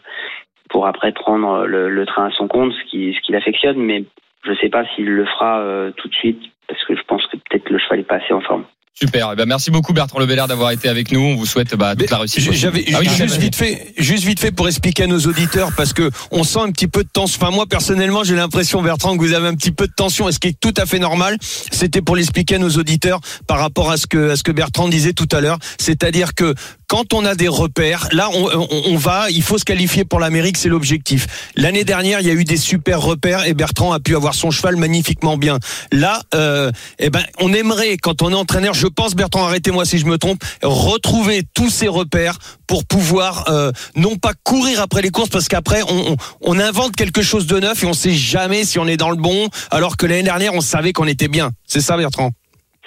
[0.71, 3.77] pour après prendre le, train à son compte, ce qui ce qu'il affectionne.
[3.77, 4.05] Mais
[4.45, 5.63] je sais pas s'il le fera
[5.99, 8.41] tout de suite parce que je pense que peut-être le cheval est pas assez en
[8.41, 8.65] forme.
[9.01, 9.31] Super.
[9.33, 11.21] Eh ben, merci beaucoup Bertrand Lebelair d'avoir été avec nous.
[11.21, 12.53] On vous souhaite bah, toute Mais la réussite.
[12.53, 15.93] J'avais Ah oui, juste vite fait, juste vite fait pour expliquer à nos auditeurs parce
[15.93, 17.39] que on sent un petit peu de tension.
[17.41, 20.33] Enfin moi personnellement j'ai l'impression Bertrand que vous avez un petit peu de tension, et
[20.33, 21.39] ce qui est tout à fait normal.
[21.71, 24.89] C'était pour l'expliquer à nos auditeurs par rapport à ce que à ce que Bertrand
[24.89, 26.55] disait tout à l'heure, c'est-à-dire que
[26.89, 30.19] quand on a des repères, là on, on, on va, il faut se qualifier pour
[30.19, 31.51] l'Amérique, c'est l'objectif.
[31.55, 34.51] L'année dernière il y a eu des super repères et Bertrand a pu avoir son
[34.51, 35.59] cheval magnifiquement bien.
[35.93, 39.99] Là, euh, eh ben on aimerait quand on est entraîneur, je pense Bertrand arrêtez-moi si
[39.99, 45.11] je me trompe, retrouver tous ces repères pour pouvoir euh, non pas courir après les
[45.11, 48.79] courses parce qu'après on, on, invente quelque chose de neuf et on sait jamais si
[48.79, 51.51] on est dans le bon alors que l'année dernière on savait qu'on était bien.
[51.67, 52.31] C'est ça Bertrand?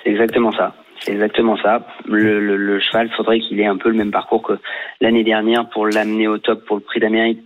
[0.03, 0.73] C'est exactement ça.
[1.03, 1.85] C'est exactement ça.
[2.05, 4.53] Le, le, le cheval, faudrait qu'il ait un peu le même parcours que
[4.99, 7.41] l'année dernière pour l'amener au top pour le Prix d'Amérique.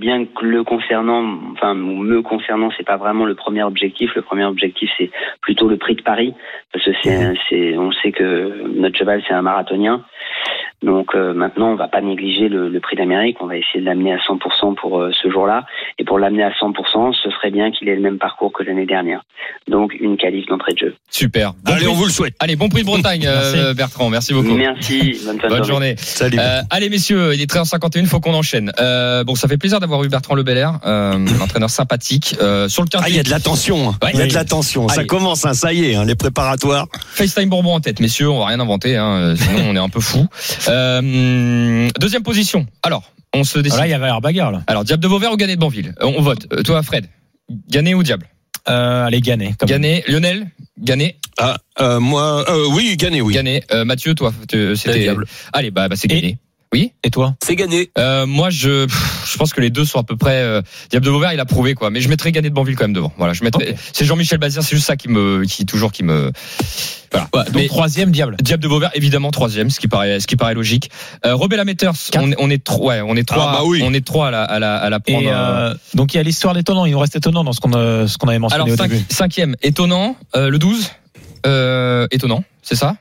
[0.00, 1.22] Bien que le concernant,
[1.52, 4.10] enfin ou me concernant, c'est pas vraiment le premier objectif.
[4.16, 6.34] Le premier objectif, c'est plutôt le Prix de Paris,
[6.72, 10.02] parce que c'est, c'est, on sait que notre cheval, c'est un marathonien.
[10.82, 13.36] Donc euh, maintenant, on va pas négliger le, le Prix d'Amérique.
[13.40, 15.64] On va essayer de l'amener à 100% pour euh, ce jour-là.
[15.98, 18.84] Et pour l'amener à 100%, ce serait bien qu'il ait le même parcours que l'année
[18.84, 19.22] dernière.
[19.68, 20.94] Donc une qualif d'entrée de jeu.
[21.10, 21.52] Super.
[21.64, 22.34] Bon Allez, prix- on vous le souhaite.
[22.40, 23.72] Allez, bon prix de Bretagne, euh.
[23.72, 24.10] Bertrand.
[24.10, 24.54] Merci beaucoup.
[24.56, 25.18] Merci.
[25.24, 25.64] Bonne Bonne journée.
[25.64, 25.94] journée.
[25.96, 26.38] Salut.
[26.38, 28.70] Euh, allez messieurs, il est 13h51, faut qu'on enchaîne.
[28.80, 32.36] Euh, bon, ça fait plaisir d'avoir eu Bertrand Lebelair, euh, un entraîneur sympathique.
[32.40, 33.90] Euh, sur le Ah, quintet, il y a de la tension.
[33.90, 33.96] hein.
[34.02, 34.10] Ouais.
[34.14, 34.88] il y a de la tension.
[34.88, 35.06] Ça Allez.
[35.06, 36.86] commence, hein, ça y est, hein, les préparatoires.
[37.14, 39.88] FaceTime Bourbon en tête, messieurs, on va rien inventer, hein, euh, sinon on est un
[39.88, 40.26] peu fou.
[40.68, 42.66] Euh, deuxième position.
[42.82, 43.04] Alors,
[43.34, 43.72] on se décide.
[43.72, 44.62] Voilà, il y avait l'air bagarre là.
[44.66, 45.94] Alors, Diable de Vauvert ou Ganet de Banville?
[46.00, 46.46] On vote.
[46.52, 47.06] Euh, toi, Fred,
[47.70, 48.26] Ganet ou Diable?
[48.68, 49.54] Euh, allez, Gannet.
[49.58, 50.46] comme- Gannet, Lionel,
[50.80, 53.34] Gannet, Ah, euh, moi, euh, oui, gagné, oui.
[53.34, 53.64] Gannet.
[53.72, 54.98] Euh, Mathieu, toi, c'était.
[55.00, 55.26] diable.
[55.52, 56.38] Allez, bah, bah c'est Et- Gannet.
[56.74, 56.92] Oui.
[57.04, 57.92] Et toi C'est gagné.
[57.98, 60.38] Euh, moi, je, je pense que les deux sont à peu près.
[60.42, 60.60] Euh,
[60.90, 61.90] Diable de Vauvert, il a prouvé quoi.
[61.90, 63.12] Mais je mettrais Gannet de Banville quand même devant.
[63.16, 63.76] Voilà, je mettrais.
[63.92, 66.32] C'est Jean-Michel Bazir, c'est juste ça qui me, qui toujours qui me.
[67.12, 67.28] Voilà.
[67.32, 68.34] Ouais, Donc Mais- troisième, Diable.
[68.42, 70.90] Diable de Vauvert, évidemment troisième, ce qui paraît, ce qui paraît logique.
[71.24, 72.24] Euh, Rebel Amateurs, Quatre.
[72.24, 73.80] on, est- on est trois, ouais, on est trois, Ah, bah oui.
[73.84, 75.22] on est trois à la, à la, à la prendre.
[75.22, 76.86] Et euh, euh, donc il y a l'histoire d'étonnant.
[76.86, 78.90] Il nous reste étonnant dans ce qu'on a- ce qu'on avait mentionné alors au cinq-
[78.90, 79.04] début.
[79.10, 80.90] cinquième, étonnant, euh, le 12
[81.46, 82.96] euh, étonnant, c'est ça?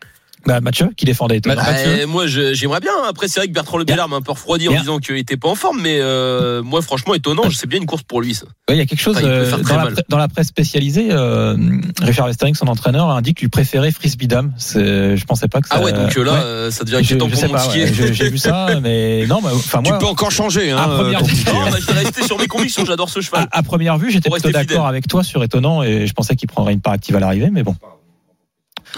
[0.45, 1.55] Bah, Mathieu qui défendait étonnant.
[1.55, 1.97] Mathieu.
[1.99, 2.91] Bah, moi, je- j'aimerais bien.
[3.07, 5.47] Après, c'est vrai que Bertrand Lebellard m'a un peu refroidi en disant qu'il était pas
[5.49, 7.43] en forme, mais euh, moi, franchement, étonnant.
[7.51, 8.33] C'est bien une course pour lui.
[8.33, 8.45] Ça.
[8.69, 9.77] Ouais, Il y a quelque chose Enfin, euh, dans,
[10.17, 11.07] la, dans presse spécialisée.
[11.11, 11.55] euh,
[12.01, 14.53] Richard Westering, son entraîneur, indique lui préférer Frisbee Dame.
[14.57, 15.75] C'est- Je pensais pas que ça.
[15.77, 16.39] Ah ouais, donc euh, là, ouais.
[16.39, 17.59] euh, ça devient Je, inquiétant je pour sais pas.
[17.59, 17.83] skier.
[17.85, 19.99] ouais, je- J'ai vu ça, mais non, bah, enfin Tu moi.
[19.99, 21.69] peux encore changer, hein, à première vue, hein.
[21.71, 22.83] bah, je sur mes convictions.
[22.85, 23.47] J'adore ce cheval.
[23.51, 26.35] À, à première vue, j'étais Pour plutôt d'accord avec toi sur étonnant et je pensais
[26.35, 27.75] qu'il prendrait une part active à l'arrivée, mais bon.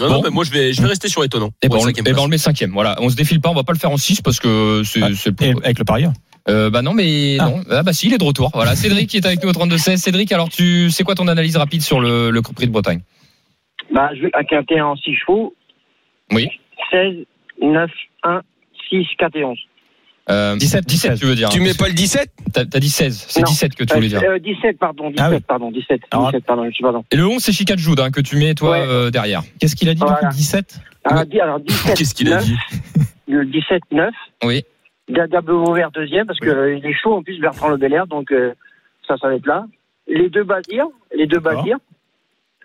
[0.00, 0.12] Non, Bon.
[0.14, 1.50] non, mais moi, je vais, je vais rester sur étonnant.
[1.62, 2.70] Et ben, on, ben, on le met cinquième.
[2.72, 5.02] Voilà, on se défile pas, on va pas le faire en 6 parce que c'est
[5.02, 6.12] Ah, le avec le parieur.
[6.48, 7.48] Euh, bah non, mais Ah.
[7.48, 7.62] non.
[7.70, 8.50] Ah bah si, il est de retour.
[8.54, 9.96] Voilà, Cédric qui est avec nous au 32-16.
[9.96, 13.00] Cédric, alors tu, c'est quoi ton analyse rapide sur le, le Prix de Bretagne?
[13.92, 15.54] Bah, je vais un quintet en 6 chevaux.
[16.32, 16.48] Oui.
[16.90, 17.24] 16,
[17.62, 17.90] 9,
[18.22, 18.42] 1,
[18.90, 19.58] 6, 4 et 11.
[20.28, 22.88] Euh, 17, 17, tu veux dire Tu hein, mets pas le 17 T'as t'as dit
[22.90, 23.26] 16.
[23.28, 23.46] C'est Non.
[23.48, 24.22] 17 que tu voulais dire.
[24.24, 25.40] Euh, 17, pardon, 17, Ah oui.
[25.46, 27.04] pardon, 17, Alors, 17, pardon, je suis pardon.
[27.10, 28.84] Et le 11, c'est Chicat Jude hein, que tu mets toi Ouais.
[28.86, 29.42] euh, derrière.
[29.60, 30.28] Qu'est-ce qu'il a dit du Voilà.
[30.28, 32.56] coup 17 Alors, di- alors 17, Qu'est-ce qu'il a 9, dit?
[33.28, 34.14] Le 17, 9.
[34.44, 34.64] Oui.
[35.08, 38.32] Diable Vauvert deuxième, parce que euh, il est chaud en plus, Bertrand Le Belair, donc
[38.32, 38.52] euh,
[39.06, 39.66] ça, ça va être là.
[40.08, 41.62] Les deux Basirs, les deux D'accord.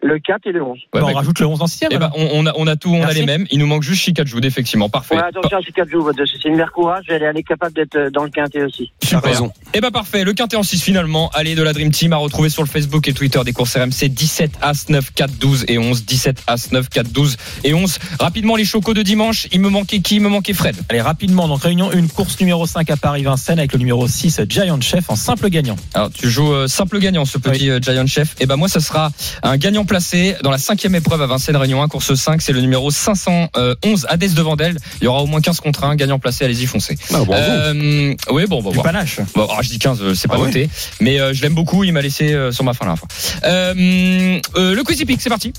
[0.03, 0.69] Le 4 et le 11.
[0.69, 2.67] Ouais, Bah, bah, On rajoute le 11 en 6 eh ben, on, on a, on
[2.67, 3.45] a tout, on a les mêmes.
[3.51, 4.89] Il nous manque juste Chicat Jude, effectivement.
[4.89, 5.15] Parfait.
[5.15, 7.95] Ouais, attention, c'est 4 jours, c'est une mère courage, elle est, elle est capable d'être
[7.95, 8.91] euh, dans le quintet aussi.
[9.09, 9.51] T'as raison.
[9.73, 11.29] Eh ben parfait, le quintet en 6 finalement.
[11.33, 14.09] Allez de la Dream Team à retrouver sur le Facebook et Twitter des courses RMC
[14.09, 17.99] 17 As 9 4 12 et 11 17 As 9 4 12 et 11.
[18.19, 20.15] Rapidement les chocos de dimanche, il me manquait qui?
[20.15, 20.75] Il me manquait Fred.
[20.89, 24.79] Allez, rapidement, donc réunion 1, course numéro 5 à Paris-Vincennes avec le numéro 6, Giant
[24.81, 25.75] Chef en simple gagnant.
[25.93, 28.35] Alors tu joues euh, simple gagnant ce petit euh, Giant Chef.
[28.39, 29.11] Et ben moi ça sera
[29.43, 32.61] un gagnant placé dans la cinquième épreuve à Vincennes Réunion 1 course 5, c'est le
[32.61, 34.77] numéro 511 Hadès de Vandel.
[35.01, 36.97] Il y aura au moins 15 contre 1, gagnant placé, allez-y foncez.
[37.09, 37.33] Ah, bravo.
[37.33, 38.83] Euh, oui bon, bon, Du bon.
[38.83, 39.19] panache.
[39.35, 40.47] Bon, alors, je dis 15, euh, c'est pas Ah ouais.
[40.47, 40.69] noté,
[41.01, 41.83] mais euh, je l'aime beaucoup.
[41.83, 43.09] Il m'a laissé euh, sur ma fin la fois.
[43.43, 45.51] Euh, euh, le quiz épique, c'est parti.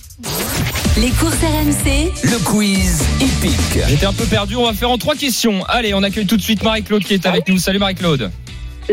[0.97, 3.85] Les courses RMC, Le quiz épique.
[3.87, 4.57] J'étais un peu perdu.
[4.57, 5.63] On va faire en trois questions.
[5.67, 7.59] Allez, on accueille tout de suite Marie-Claude qui est avec nous.
[7.59, 8.31] Salut Marie-Claude.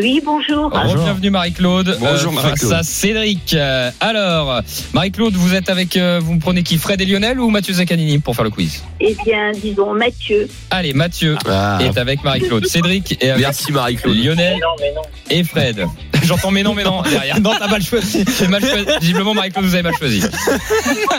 [0.01, 0.69] Oui, bonjour.
[0.69, 1.03] Bonjour.
[1.03, 1.97] Bienvenue Marie-Claude.
[1.99, 2.73] Bonjour, face Marie-Claude.
[2.73, 3.53] à Cédric.
[3.53, 4.61] Euh, alors,
[4.93, 8.19] Marie-Claude, vous êtes avec, euh, vous me prenez qui Fred et Lionel ou Mathieu Zaccanini
[8.19, 10.47] pour faire le quiz Eh bien, disons Mathieu.
[10.71, 11.79] Allez, Mathieu Ah.
[11.81, 12.65] est avec Marie-Claude.
[12.65, 14.15] Cédric est avec Merci Marie-Claude.
[14.15, 15.01] Lionel Non, mais non.
[15.29, 15.85] et Fred.
[16.23, 17.39] J'entends mais non, mais non derrière.
[17.41, 18.23] Non, t'as mal choisi.
[18.39, 18.85] J'ai mal choisi.
[19.01, 20.21] Visiblement, Marie-Claude, vous avez mal choisi.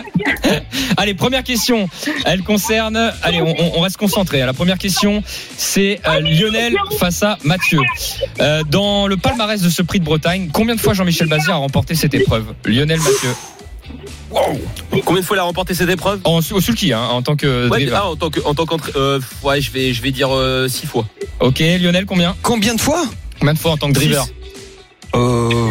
[0.97, 1.89] allez, première question.
[2.25, 3.13] Elle concerne.
[3.23, 4.41] Allez, on, on- on reste concentré.
[4.41, 5.23] La première question,
[5.57, 7.81] c'est euh, Lionel face à Mathieu.
[8.41, 11.57] Euh, dans le palmarès de ce prix de Bretagne, combien de fois Jean-Michel Bazir a
[11.57, 13.35] remporté cette épreuve Lionel Mathieu.
[15.05, 17.65] Combien de fois il a remporté cette épreuve En, au sulky, hein, en tant que
[17.65, 18.01] Ouais, driver.
[18.03, 20.31] ah, en tant que, en tant euh, ouais, je vais, je vais dire
[20.69, 21.05] 6 fois.
[21.41, 23.03] Ok, Lionel, combien Combien de fois
[23.41, 24.33] Combien de fois en tant que driver Six.
[25.17, 25.71] Euh.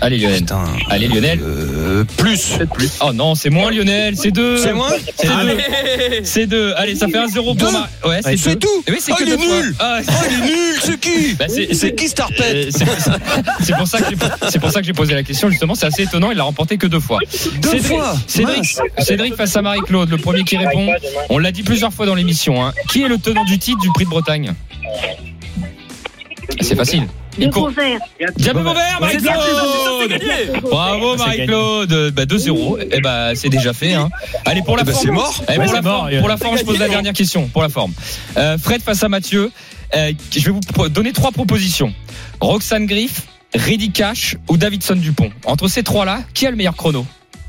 [0.00, 0.38] Allez, Lionel.
[0.40, 0.62] Putain.
[0.90, 1.40] Allez, Lionel.
[1.42, 2.58] Euh, plus.
[3.00, 4.56] Oh non, c'est moins Lionel, c'est deux.
[4.56, 5.32] C'est moins C'est deux.
[5.32, 6.72] Allez C'est deux.
[6.76, 8.36] Allez, ça fait un zéro pour Deux Mar- Ouais, c'est deux.
[8.36, 8.68] c'est tout.
[8.86, 9.74] Eh Oui, c'est Oh, que il est deux nul.
[9.80, 13.98] Ah, Oh, il est nul, c'est qui Bah, c'est- qui Starpet Euh, c'est pour ça-
[14.00, 16.36] que j'ai- c'est pour ça que j'ai posé la question justement c'est assez étonnant il
[16.36, 17.18] l'a remporté que deux fois
[17.60, 18.76] Deux Cédric, fois Cédric.
[18.98, 20.88] Cédric face à Marie-Claude le premier qui répond
[21.30, 22.72] on l'a dit plusieurs fois dans l'émission hein.
[22.90, 24.52] qui est le tenant du titre du prix de Bretagne?
[26.60, 27.06] C'est facile
[28.36, 34.08] Diable Vauvert Marie-Claude bravo Marie-Claude bah, 2-0 et bah c'est déjà fait hein.
[34.44, 35.42] allez pour la Eh ben, forme c'est mort.
[35.48, 37.48] eh, Ouais, pour, la mort, forme, pour la forme, je pose la dernière question.
[37.48, 37.92] Pour la forme.
[38.36, 39.50] Euh, Fred face à Mathieu.
[39.94, 41.92] Euh, je vais vous donner trois propositions.
[42.40, 43.22] Roxane Griff,
[43.54, 45.30] Reddy Cash ou Davidson Dupont.
[45.44, 47.06] Entre ces trois-là, qui a le meilleur chrono?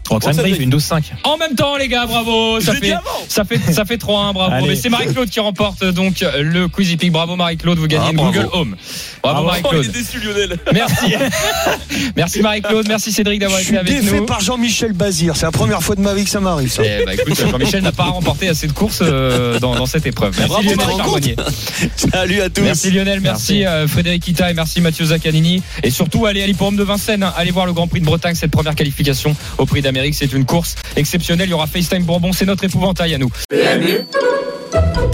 [0.10, 0.60] Roxane Brief.
[0.60, 1.02] une 12-5.
[1.24, 2.60] En même temps, les gars, bravo.
[2.62, 2.94] Ça fait,
[3.28, 4.52] ça fait, ça fait 3-1, bravo.
[4.56, 4.68] Allez.
[4.70, 7.12] Mais c'est Marie-Claude qui remporte donc le Quiz Epic.
[7.12, 8.32] Bravo Marie-Claude, vous gagnez Ah, bravo.
[8.32, 8.76] Google Home.
[9.24, 9.60] Bravo, Bravo.
[9.64, 9.86] Oh, il Marie-Claude.
[9.96, 10.58] est déçu Lionel.
[10.74, 11.14] Merci.
[12.16, 14.26] Merci Marie-Claude, merci Cédric d'avoir été avec défait nous.
[14.26, 15.36] par Jean-Michel Bazir.
[15.36, 16.82] C'est la première fois de ma vie que ça m'arrive, ça.
[16.86, 20.34] Eh bah, écoute, Jean-Michel n'a pas remporté assez de courses euh, dans, dans cette épreuve.
[20.38, 21.36] Merci Bravo, Lionel Charbonnier.
[21.96, 22.62] Salut à tous.
[22.62, 23.66] Merci Lionel, merci, Merci.
[23.66, 25.62] euh, Frédéric Ita et merci Mathieu Zaccanini.
[25.84, 28.52] Et surtout, allez à l'hippodrome de Vincennes, allez voir le Grand Prix de Bretagne, cette
[28.52, 29.99] première qualification au Prix d'Amérique.
[30.12, 31.50] C'est une course exceptionnelle.
[31.50, 33.32] Il y aura FaceTime Bourbon, c'est notre épouvantail à nous.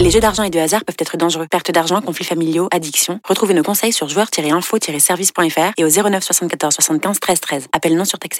[0.00, 1.46] Les jeux d'argent et de hasard peuvent être dangereux.
[1.50, 3.20] Perte d'argent, conflits familiaux, addiction.
[3.24, 7.66] Retrouvez nos conseils sur joueurs-info-service.fr et au 09 74 75 13 13.
[7.72, 8.34] Appel non surtaxé.